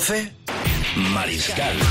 12, 0.00 0.30
Mariscal. 1.12 1.87